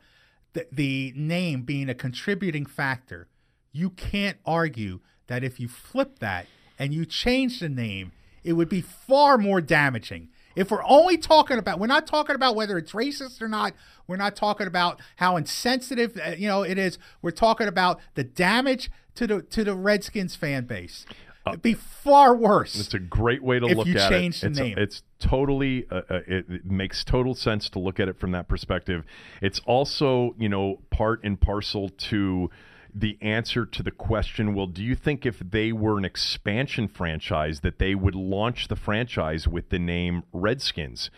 [0.53, 3.27] the, the name being a contributing factor,
[3.71, 6.45] you can't argue that if you flip that
[6.77, 8.11] and you change the name,
[8.43, 10.29] it would be far more damaging.
[10.55, 13.73] If we're only talking about, we're not talking about whether it's racist or not.
[14.07, 16.99] We're not talking about how insensitive uh, you know it is.
[17.21, 21.05] We're talking about the damage to the to the Redskins fan base.
[21.45, 22.79] It'd be far worse.
[22.79, 24.41] It's a great way to If look you at change it.
[24.41, 24.77] the it's, name.
[24.77, 28.47] it's totally, uh, uh, it, it makes total sense to look at it from that
[28.47, 29.03] perspective.
[29.41, 32.49] It's also, you know, part and parcel to
[32.95, 37.61] the answer to the question well, do you think if they were an expansion franchise
[37.61, 41.09] that they would launch the franchise with the name Redskins?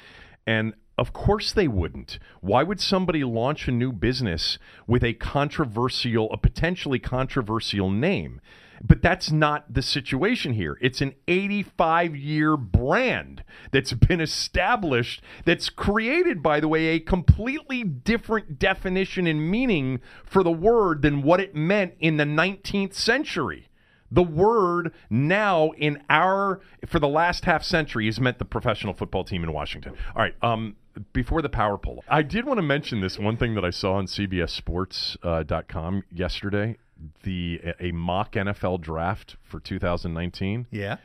[0.47, 2.19] And of course they wouldn't.
[2.41, 4.57] Why would somebody launch a new business
[4.87, 8.39] with a controversial, a potentially controversial name?
[8.83, 10.77] But that's not the situation here.
[10.81, 17.83] It's an 85 year brand that's been established, that's created, by the way, a completely
[17.83, 23.69] different definition and meaning for the word than what it meant in the 19th century.
[24.11, 29.23] The word now in our for the last half century has meant the professional football
[29.23, 29.93] team in Washington.
[30.15, 30.75] All right, um,
[31.11, 33.95] before the power poll, I did want to mention this one thing that I saw
[33.95, 36.77] on CBSSports.com yesterday.
[37.23, 40.97] The a mock NFL draft for 2019, yeah.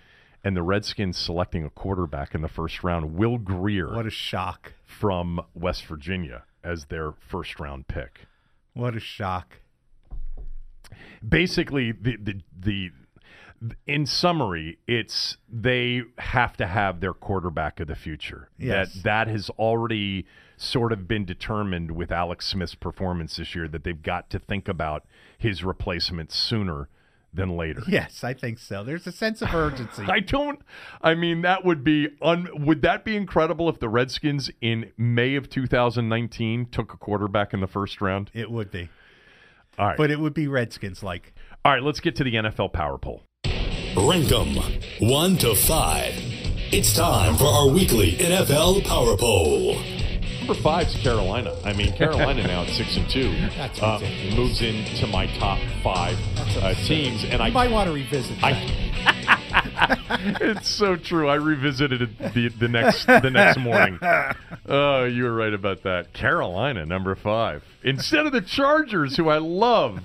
[0.45, 4.73] and the Redskins selecting a quarterback in the first round, Will Grier What a shock.
[4.85, 8.27] from West Virginia as their first round pick
[8.75, 9.61] What a shock.
[11.27, 12.91] basically the the the
[13.87, 18.95] in summary it's they have to have their quarterback of the future Yes.
[18.95, 20.27] that that has already
[20.63, 24.69] sort of been determined with Alex Smith's performance this year that they've got to think
[24.69, 25.05] about
[25.39, 26.89] his replacement sooner
[27.33, 27.83] than later.
[27.87, 28.83] Yes, I think so.
[28.83, 30.03] There's a sense of urgency.
[30.09, 30.61] I don't.
[31.01, 32.49] I mean, that would be un.
[32.67, 37.61] Would that be incredible if the Redskins in May of 2019 took a quarterback in
[37.61, 38.31] the first round?
[38.35, 38.89] it would be,
[39.79, 39.97] All right.
[39.97, 41.33] but it would be Redskins like.
[41.65, 41.83] All right.
[41.83, 43.23] Let's get to the NFL power poll.
[43.97, 44.57] Rank them
[45.01, 46.13] 1 to 5.
[46.73, 49.77] It's time for our weekly NFL Power Poll.
[50.41, 51.55] Number five's Carolina.
[51.65, 54.37] I mean, Carolina now at six and two That's uh, ridiculous.
[54.37, 56.17] moves into my top five
[56.63, 58.41] uh, teams, and I might want to revisit.
[58.41, 58.55] That.
[58.55, 61.29] I, it's so true.
[61.29, 63.99] I revisited it the the next the next morning.
[64.73, 66.13] Oh, you were right about that.
[66.13, 69.99] Carolina, number five, instead of the Chargers, who I love.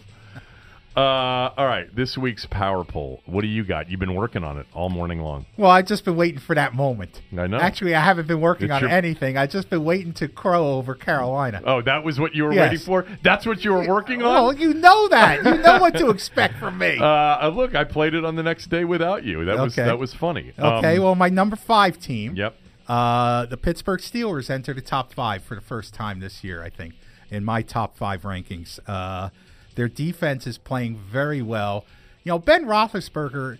[0.96, 3.22] Uh, all right, this week's power poll.
[3.26, 3.90] What do you got?
[3.90, 5.46] You've been working on it all morning long.
[5.58, 7.22] Well, I've just been waiting for that moment.
[7.38, 7.58] I know.
[7.58, 9.36] Actually, I haven't been working It's on your- anything.
[9.38, 11.62] I've just been waiting to crow over Carolina.
[11.66, 12.70] Oh, that was what you were Yes.
[12.72, 13.06] waiting for.
[13.24, 14.32] That's what you were working on.
[14.34, 15.44] Well, you know that.
[15.44, 16.98] You know what to expect from me.
[17.02, 19.44] Uh, look, I played it on the next day without you.
[19.46, 20.54] That was that was funny.
[20.58, 22.36] okay, Um, well, my number five team.
[22.36, 22.56] Yep.
[22.88, 26.70] Uh, the Pittsburgh Steelers entered the top five for the first time this year, I
[26.70, 26.94] think,
[27.30, 28.80] in my top five rankings.
[28.88, 29.30] Uh,
[29.76, 31.86] their defense is playing very well.
[32.24, 33.58] You know, Ben Roethlisberger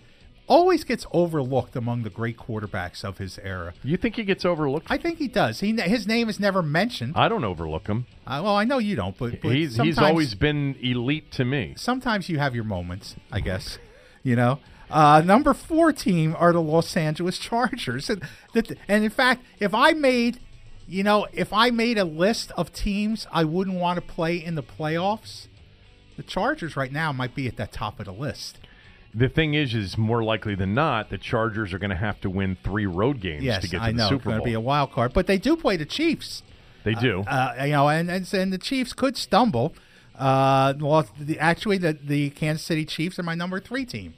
[0.48, 3.74] always gets overlooked among the great quarterbacks of his era.
[3.82, 4.86] You think he gets overlooked?
[4.88, 5.60] I think he does.
[5.60, 7.14] He his name is never mentioned.
[7.16, 8.06] I don't overlook him.
[8.26, 11.74] Uh, well, I know you don't, but, but He's he's always been elite to me.
[11.76, 13.78] sometimes you have your moments, I guess.
[14.22, 14.58] You know,
[14.90, 18.22] uh, number four team are the Los Angeles Chargers, and,
[18.54, 20.38] that- and in fact, if I made,
[20.88, 24.54] you know, if I made a list of teams I wouldn't want to play in
[24.54, 25.46] the playoffs,
[26.16, 28.58] the Chargers right now might be at that top of the list.
[29.14, 32.28] The thing is, is more likely than not, the Chargers are going to have to
[32.30, 34.52] win three road games Yes, to get to I the know it's going to be
[34.52, 36.42] a wild card, but they do play the Chiefs.
[36.84, 37.20] they do.
[37.22, 39.74] uh, you know, and, and and the Chiefs could stumble.
[40.18, 44.14] Uh, well, the, actually, the the Kansas City Chiefs are my number three team.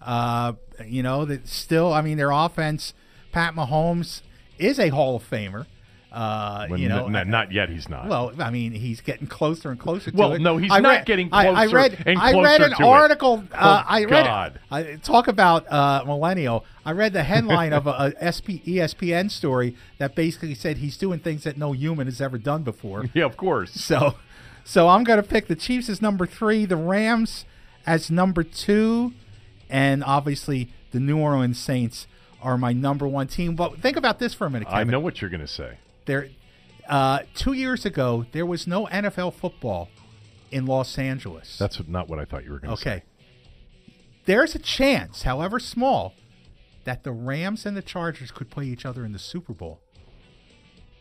[0.00, 0.52] Uh,
[0.86, 2.94] you know, that still, I mean, their offense.
[3.32, 4.22] Pat Mahomes
[4.58, 5.66] is a Hall of Famer.
[6.10, 7.68] Uh, When- you know, not yet.
[7.68, 8.08] He's not.
[8.08, 10.40] well, I mean, he's getting closer and closer to Well, it.
[10.40, 13.44] no, he's I not read- getting I, I read, and I read an article.
[13.52, 14.24] Uh, Oh, I read.
[14.24, 14.60] God.
[14.70, 16.64] I, talk about uh, millennial.
[16.86, 21.18] I read the headline of a, a SP, ESPN story that basically said he's doing
[21.20, 23.04] things that no human has ever done before.
[23.14, 23.72] yeah, of course.
[23.74, 24.14] So,
[24.64, 27.44] so I'm going to pick the Chiefs as number three, the Rams
[27.86, 29.12] as number two,
[29.68, 32.06] and obviously the New Orleans Saints
[32.42, 33.54] are my number one team.
[33.56, 35.76] But think about this for a minute, I know what you're going to say.
[36.08, 36.30] There,
[36.88, 39.90] uh, two years ago, there was no NFL football
[40.50, 41.58] in Los Angeles.
[41.58, 42.90] That's not what I thought you were going to say.
[42.90, 43.02] okay.
[44.24, 46.14] There's a chance, however small,
[46.84, 49.80] that the Rams and the Chargers could play each other in the Super Bowl.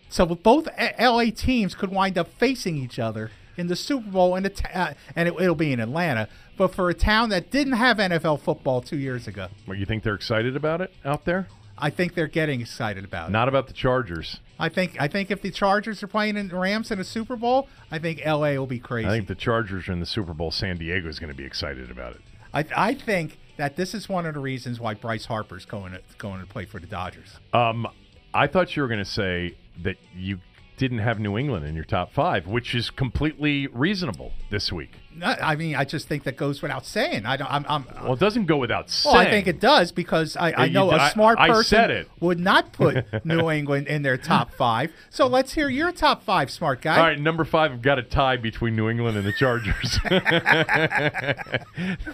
[0.09, 0.67] So both
[0.99, 5.29] LA teams could wind up facing each other in the Super Bowl, and, uh, and
[5.29, 6.27] it, it'll be in Atlanta.
[6.57, 10.03] But for a town that didn't have NFL football two years ago, Well, you think
[10.03, 11.47] they're excited about it out there?
[11.77, 13.31] I think they're getting excited about it.
[13.31, 14.41] Not about the Chargers.
[14.59, 17.35] I think I think if the Chargers are playing in the Rams in a Super
[17.35, 19.07] Bowl, I think LA will be crazy.
[19.07, 20.51] I think the Chargers are in the Super Bowl.
[20.51, 22.21] San Diego is going to be excited about it.
[22.53, 26.01] I, I think that this is one of the reasons why Bryce Harper's going to
[26.17, 27.37] going to play for the Dodgers.
[27.53, 27.87] Um,
[28.33, 30.39] I thought you were going to say that you
[30.77, 34.91] didn't have New England in your top five, which is completely reasonable this week.
[35.23, 37.25] I mean, I just think that goes without saying.
[37.25, 37.51] I don't.
[37.51, 37.65] I'm.
[37.67, 39.15] I'm Well, it doesn't go without saying.
[39.15, 42.39] well, I think it does because I, I You- know a smart I person would
[42.39, 44.91] not put New England in their top five.
[45.09, 46.97] So let's hear your top five, smart guy.
[46.97, 49.97] All right, number five, I've got a tie between New England and the Chargers.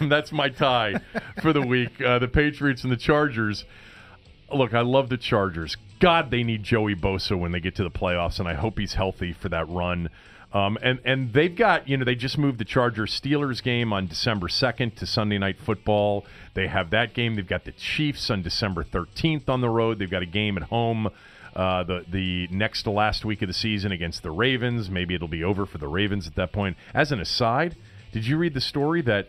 [0.00, 0.94] That's my tie
[1.42, 2.00] for the week.
[2.00, 3.66] Uh, the Patriots and the Chargers.
[4.52, 5.76] Look, I love the Chargers.
[6.04, 8.92] God, they need Joey Bosa when they get to the playoffs, and I hope he's
[8.94, 10.10] healthy for that run.
[10.52, 14.06] Um, and and they've got you know they just moved the Chargers Steelers game on
[14.06, 16.26] December second to Sunday Night Football.
[16.52, 17.34] They have that game.
[17.36, 19.98] They've got the Chiefs on December thirteenth on the road.
[19.98, 21.08] They've got a game at home
[21.56, 24.90] uh, the the next to last week of the season against the Ravens.
[24.90, 26.76] Maybe it'll be over for the Ravens at that point.
[26.92, 27.76] As an aside,
[28.12, 29.28] did you read the story that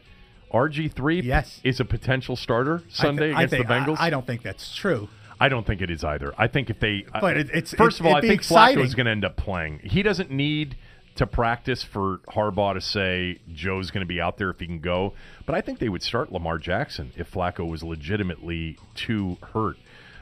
[0.54, 1.60] RG three Yes.
[1.64, 3.98] is a potential starter Sunday I against think- the Bengals?
[4.00, 5.10] I, I don't think that's true.
[5.40, 6.34] I don't think it is either.
[6.38, 8.82] I think if they, But it- it's- first of all, I think exciting.
[8.84, 9.80] Flacco is going to end up playing.
[9.84, 10.76] He doesn't need
[11.16, 14.80] to practice for Harbaugh to say Joe's going to be out there if he can
[14.80, 15.14] go.
[15.46, 19.78] But I think they would start Lamar Jackson if Flacco was legitimately too hurt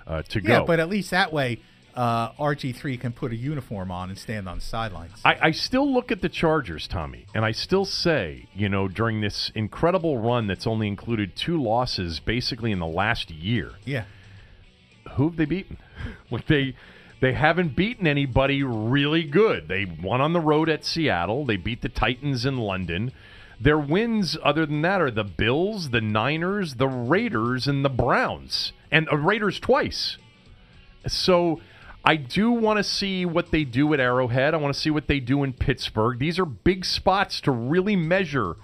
[0.06, 0.53] uh, to Yeah, go.
[0.53, 1.60] Yeah, but at least that way,
[1.95, 5.14] uh, RG three can put a uniform on and stand on the sidelines.
[5.23, 9.22] I, I still look at the Chargers, Tommy, and I still say, you know, during
[9.22, 14.06] this incredible run that's only included two losses basically in the last year, yeah.
[15.15, 15.77] Who have they beaten?
[16.30, 16.76] Like they
[17.22, 19.69] they haven't beaten anybody really good.
[19.69, 21.45] They won on the road at Seattle.
[21.45, 23.14] They beat the Titans in London.
[23.60, 28.73] Their wins, other than that, are the Bills, the Niners, the Raiders, and the Browns,
[28.91, 30.18] and uh, Raiders twice.
[31.07, 31.61] So
[32.03, 34.53] I do want to see what they do at Arrowhead.
[34.53, 36.19] I want to see what they do in Pittsburgh.
[36.19, 38.56] These are big spots to really measure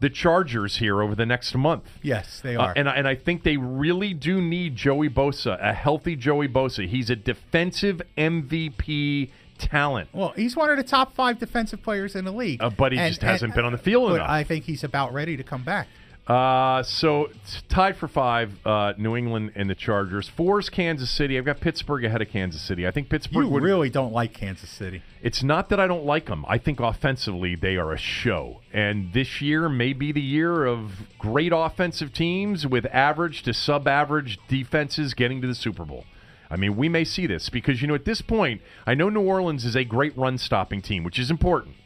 [0.00, 1.84] the Chargers here over the next month.
[2.02, 2.72] Yes, they Uh, are.
[2.76, 6.86] and, I- and I think they really do need Joey Bosa, a healthy Joey Bosa.
[6.86, 10.08] He's a defensive MVP talent.
[10.12, 12.62] well, he's one of the top five defensive players in the league.
[12.62, 14.28] Uh, but he just hasn't been on the field but enough.
[14.28, 15.88] I think he's about ready to come back.
[16.26, 17.28] Uh, so
[17.68, 20.28] tied for five, uh, New England and the Chargers.
[20.28, 21.38] Four is Kansas City.
[21.38, 22.84] I've got Pittsburgh ahead of Kansas City.
[22.84, 23.62] I think Pittsburgh You would.
[23.62, 25.02] really don't like Kansas City.
[25.22, 26.44] It's not that I don't like them.
[26.48, 28.60] I think offensively they are a show.
[28.72, 33.86] And this year may be the year of great offensive teams with average to sub
[33.86, 36.04] average defenses getting to the Super Bowl.
[36.50, 39.20] I mean, we may see this because, you know, at this point, I know New
[39.22, 41.76] Orleans is a great run stopping team, which is important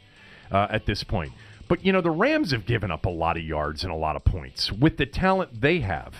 [0.51, 1.31] uh, at this point.
[1.71, 4.17] But, you know, the Rams have given up a lot of yards and a lot
[4.17, 6.13] of points with the talent they have.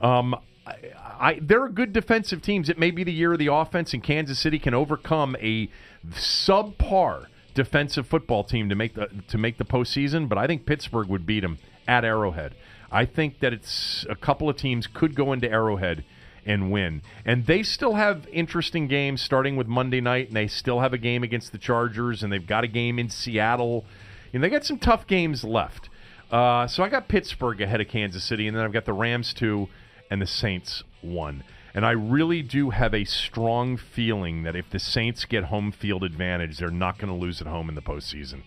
[0.00, 0.34] Um,
[0.66, 2.70] I, I, they're good defensive teams.
[2.70, 5.68] It may be the year of the offense, and Kansas City can overcome a
[6.12, 10.30] subpar defensive football team to make the to make the postseason.
[10.30, 12.54] But I think Pittsburgh would beat them at Arrowhead.
[12.90, 16.06] I think that it's a couple of teams could go into Arrowhead
[16.46, 20.80] and win, and they still have interesting games starting with Monday night, and they still
[20.80, 23.84] have a game against the Chargers, and they've got a game in Seattle,
[24.32, 25.88] and they got some tough games left.
[26.30, 29.32] Uh, so I got Pittsburgh ahead of Kansas City, and then I've got the Rams
[29.32, 29.68] two
[30.10, 31.44] and the Saints one.
[31.74, 36.02] And I really do have a strong feeling that if the Saints get home field
[36.02, 38.42] advantage, they're not going to lose at home in the postseason.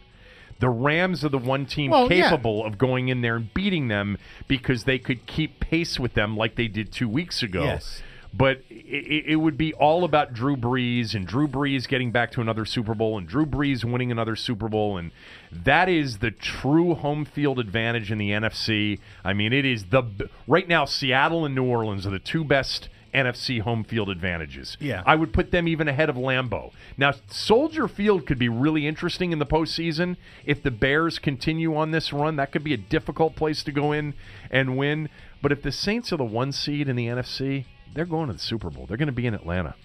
[0.60, 2.30] The Rams are the one team Well, yeah.
[2.30, 6.36] capable of going in there and beating them because they could keep pace with them
[6.36, 7.64] like they did two weeks ago.
[7.64, 8.02] Yes.
[8.34, 12.42] But it, it would be all about Drew Brees and Drew Brees getting back to
[12.42, 14.98] another Super Bowl and Drew Brees winning another Super Bowl.
[14.98, 15.12] And
[15.52, 19.00] that is the true home field advantage in the NFC.
[19.24, 22.90] I mean, it is the right now, Seattle and New Orleans are the two best
[23.14, 24.78] NFC home field advantages.
[24.80, 25.04] Yeah.
[25.06, 26.72] I would put them even ahead of Lambeau.
[26.98, 31.92] Now, Soldier Field could be really interesting in the postseason if the Bears continue on
[31.92, 32.36] this run.
[32.36, 34.14] That could be a difficult place to go in
[34.52, 35.10] and win.
[35.42, 38.40] But if the Saints are the one seed in the NFC, they're going to the
[38.40, 38.86] Super Bowl.
[38.88, 39.76] They're going to be in Atlanta.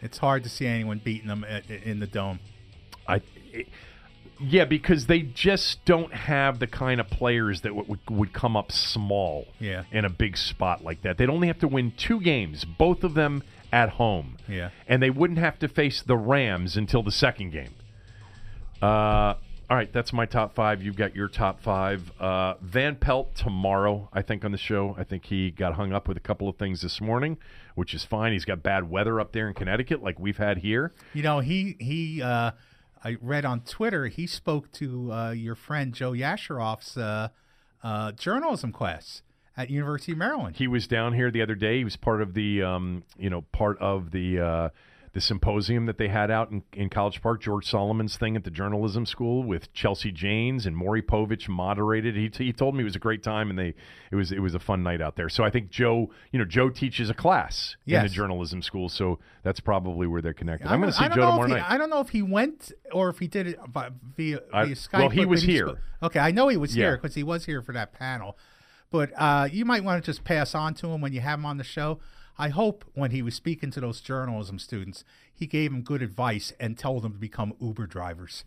[0.00, 2.40] It's hard to see anyone beating them at, in the dome.
[3.06, 3.22] I,
[3.52, 3.68] it-
[4.44, 8.56] yeah, because they just don't have the kind of players that w- would, would come
[8.56, 9.84] up small Yeah.
[9.92, 11.16] in a big spot like that.
[11.16, 14.38] They'd only have to win two games, both of them at home.
[14.48, 14.70] Yeah.
[14.88, 17.74] And they wouldn't have to face the Rams until the second game.
[18.80, 19.34] Uh,
[19.72, 20.82] all right, that's my top five.
[20.82, 22.12] You've got your top five.
[22.20, 24.94] Uh, Van Pelt tomorrow, I think, on the show.
[24.98, 27.38] I think he got hung up with a couple of things this morning,
[27.74, 28.34] which is fine.
[28.34, 30.92] He's got bad weather up there in Connecticut, like we've had here.
[31.14, 32.20] You know, he he.
[32.20, 32.50] Uh,
[33.02, 37.28] I read on Twitter he spoke to uh, your friend Joe Yasharoff's uh,
[37.82, 39.22] uh, journalism class
[39.56, 40.56] at University of Maryland.
[40.56, 41.78] He was down here the other day.
[41.78, 44.68] He was part of the, um, you know, part of the uh,
[45.14, 47.42] the symposium that they had out in, in College Park.
[47.42, 52.16] George Solomon's thing at the journalism school with Chelsea Janes and Maury Povich moderated.
[52.16, 53.74] He, he told me it was a great time and they
[54.10, 55.28] it was it was a fun night out there.
[55.28, 59.18] So I think Joe, you know, Joe teaches a class in the journalism school, so
[59.42, 60.68] that's probably where they're connected.
[60.68, 61.64] I'm going to see Joe tomorrow he- night.
[61.68, 64.98] I don't know if he went or if he did it vi- via, I- Skype.
[64.98, 65.78] well, he was here.
[66.02, 66.86] okay, I know he was Yeah.
[66.86, 68.38] here because he was here for that panel.
[68.90, 71.46] But uh, you might want to just pass on to him when you have him
[71.46, 71.98] on the show.
[72.42, 76.52] I hope when he was speaking to those journalism students, he gave them good advice
[76.58, 78.42] and told them to become Uber drivers.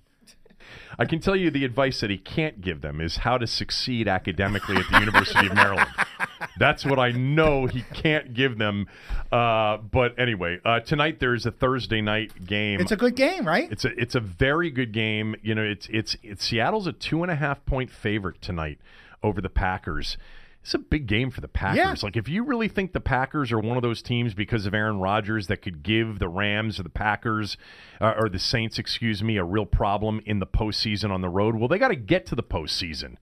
[0.99, 4.09] I can tell you the advice that he can't give them is how to succeed
[4.09, 5.88] academically at the University of Maryland.
[6.59, 8.88] That's what I know he can't give them.
[9.31, 12.81] Uh, but anyway, uh, tonight there's a Thursday night game.
[12.81, 13.72] It's a good game, right?
[13.72, 15.38] It's a it's a very good game.
[15.41, 18.77] You know, it's it's, it's Seattle's a two and a half point favorite tonight
[19.23, 20.17] over the Packers.
[20.66, 21.78] It's a big game for the Packers.
[21.78, 21.94] Yeah.
[22.02, 24.98] Like if you really think the Packers are one of those teams because of Aaron
[24.98, 27.56] Rodgers that could give the Rams or the Packers
[28.02, 31.56] uh, or the Saints, excuse me, a real problem in the postseason on the road,
[31.56, 33.18] well, they got to get to the postseason.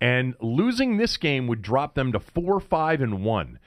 [0.00, 3.58] And losing this game would drop them to four, five, and one.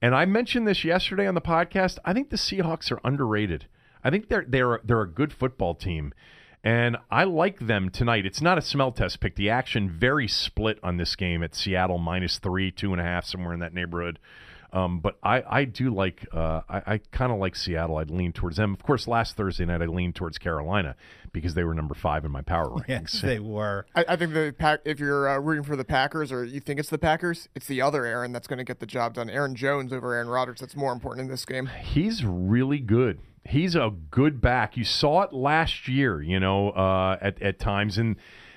[0.00, 1.98] And I mentioned this yesterday on the podcast.
[2.04, 3.66] I think the Seahawks are underrated.
[4.02, 6.12] I think they're they're they're a good football team,
[6.64, 8.24] and I like them tonight.
[8.24, 9.36] It's not a smell test pick.
[9.36, 13.24] The action very split on this game at Seattle minus three, two and a half,
[13.24, 14.18] somewhere in that neighborhood.
[14.72, 17.98] Um, but I, I do like uh, I, I kind of like Seattle.
[17.98, 18.72] I'd lean towards them.
[18.72, 20.96] Of course, last Thursday night I leaned towards Carolina
[21.32, 22.88] because they were number five in my power rankings.
[22.88, 23.84] Yes, they were.
[23.94, 24.80] I, I think the pack.
[24.86, 27.82] If you're uh, rooting for the Packers, or you think it's the Packers, it's the
[27.82, 29.28] other Aaron that's going to get the job done.
[29.28, 30.60] Aaron Jones over Aaron Rodgers.
[30.60, 31.66] That's more important in this game.
[31.66, 33.18] He's really good.
[33.44, 34.76] He's a good back.
[34.76, 38.16] You saw it last year, you know, uh, at at times, and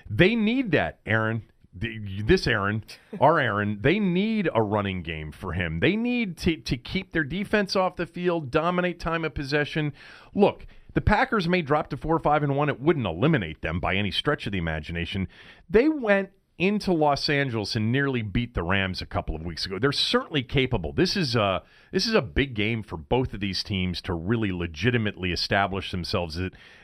[0.09, 0.99] they need that.
[1.05, 1.43] Aaron,
[1.73, 2.83] this Aaron,
[3.19, 5.79] our Aaron, they need a running game for him.
[5.79, 9.93] They need to, to keep their defense off the field, dominate time of possession.
[10.33, 12.69] Look, the Packers may drop to four, five, and one.
[12.69, 15.27] It wouldn't eliminate them by any stretch of the imagination.
[15.69, 19.77] They went into Los Angeles and nearly beat the Rams a couple of weeks ago.
[19.77, 20.93] They're certainly capable.
[20.93, 24.51] This is a this is a big game for both of these teams to really
[24.51, 26.39] legitimately establish themselves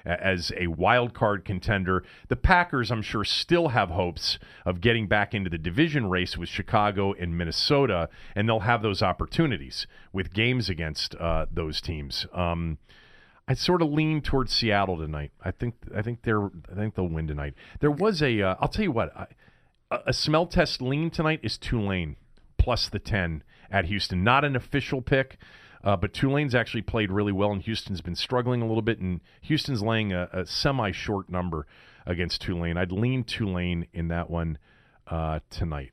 [0.05, 2.03] as a wild card contender.
[2.27, 6.49] The Packers, I'm sure, still have hopes of getting back into the division race with
[6.49, 12.25] Chicago and Minnesota, and they'll have those opportunities with games against uh, those teams.
[12.33, 12.77] Um,
[13.47, 15.31] I sort of lean towards Seattle tonight.
[15.43, 17.53] I think I think they're I think they'll win tonight.
[17.79, 19.15] There was a will uh, tell you what.
[19.15, 19.27] I,
[19.91, 22.15] a smell test lean tonight is Tulane
[22.57, 24.23] plus the 10 at Houston.
[24.23, 25.37] Not an official pick,
[25.83, 29.21] uh, but Tulane's actually played really well, and Houston's been struggling a little bit, and
[29.41, 31.65] Houston's laying a, a semi short number
[32.05, 32.77] against Tulane.
[32.77, 34.57] I'd lean Tulane in that one
[35.07, 35.91] uh, tonight.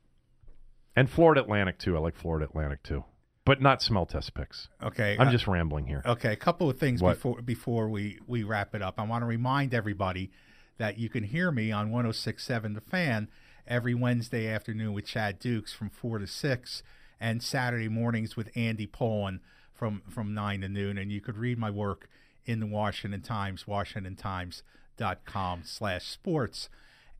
[0.95, 1.95] And Florida Atlantic, too.
[1.95, 3.03] I like Florida Atlantic, too.
[3.45, 4.67] But not smell test picks.
[4.83, 5.17] Okay.
[5.19, 6.03] I'm uh, just rambling here.
[6.05, 7.15] Okay, a couple of things what?
[7.15, 8.95] before before we, we wrap it up.
[8.99, 10.31] I want to remind everybody
[10.77, 13.27] that you can hear me on 1067 The Fan
[13.69, 16.83] every Wednesday afternoon with Chad Dukes from 4 to 6
[17.19, 19.41] and Saturday mornings with Andy Pollin
[19.71, 20.97] from, from 9 to noon.
[20.97, 22.09] And you could read my work
[22.45, 26.69] in the Washington Times, washingtontimes.com slash sports.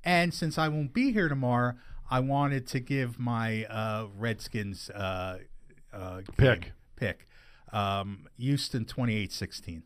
[0.04, 1.76] And since I won't be here tomorrow,
[2.10, 5.38] I wanted to give my uh, Redskins uh,
[5.94, 6.72] uh, pick.
[6.96, 7.28] Pick.
[7.72, 9.84] Um, Houston 28-16.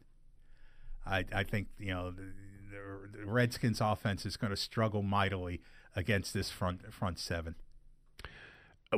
[1.05, 2.31] I, I think, you know, the,
[2.71, 5.59] the Redskins offense is going to struggle mightily
[5.95, 7.55] against this front front seven.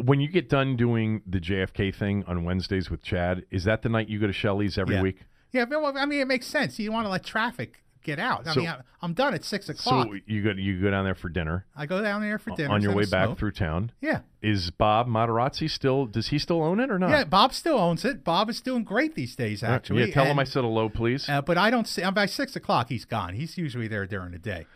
[0.04, 3.90] When you get done doing the JFK thing on Wednesdays with Chad, is that the
[3.90, 5.02] night you go to Shelley's every yeah.
[5.02, 5.20] week?
[5.54, 6.78] Yeah, well, I mean, it makes sense.
[6.80, 8.48] You want to let traffic get out.
[8.48, 10.08] I so, mean, I'm done at six o'clock.
[10.08, 11.66] So you go you go down there for dinner.
[11.76, 13.92] I go down there for dinner on your way back through town.
[14.00, 14.20] Yeah.
[14.42, 16.06] Is Bob Materazzi still?
[16.06, 17.10] Does he still own it or not?
[17.10, 18.24] Yeah, Bob still owns it.
[18.24, 19.64] Bob is doing great these days.
[19.64, 20.14] Actually, yeah.
[20.14, 21.28] Tell and, him I said hello, please.
[21.28, 22.04] Uh, but I don't see.
[22.12, 23.34] By six o'clock, he's gone.
[23.34, 24.68] He's usually there during the day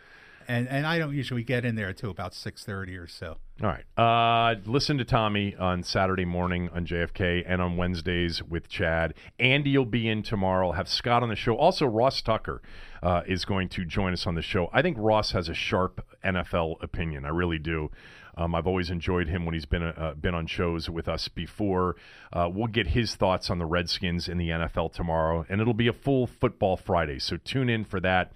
[0.50, 3.38] and and I don't usually get in there until about six thirty or so.
[3.62, 3.84] All right.
[3.96, 9.14] Uh, listen to Tommy on Saturday morning on JFK and on Wednesdays with Chad.
[9.38, 10.68] Andy will be in tomorrow.
[10.68, 11.56] I'll have Scott on the show.
[11.56, 12.62] Also, Ross Tucker
[13.02, 14.70] uh, is going to join us on the show.
[14.72, 17.24] I think Ross has a sharp NFL opinion.
[17.24, 17.90] I really do.
[18.36, 21.96] Um, I've always enjoyed him when he's been uh, been on shows with us before.
[22.32, 25.88] Uh, we'll get his thoughts on the Redskins in the NFL tomorrow, and it'll be
[25.88, 27.18] a full football Friday.
[27.18, 28.32] So tune in for that.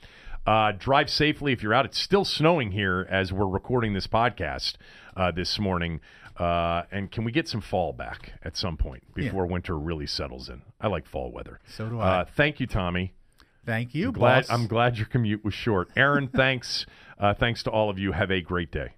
[0.47, 1.87] Uh, drive safely if you're out.
[1.87, 4.75] It's still snowing here as we're recording this podcast
[5.17, 6.01] uh, this morning.
[6.37, 9.53] Uh, and can we get some fall back at some point before yeah.
[9.53, 10.63] winter really settles in?
[10.81, 11.61] I like fall weather.
[11.67, 12.21] So do I.
[12.21, 13.15] Uh, thank you, Tommy.
[13.65, 14.47] Thank you, I'm glad.
[14.51, 15.89] I'm glad your commute was short.
[15.97, 16.85] Aaron, thanks.
[17.19, 18.13] Uh, thanks to all of you.
[18.13, 18.91] Have a great day.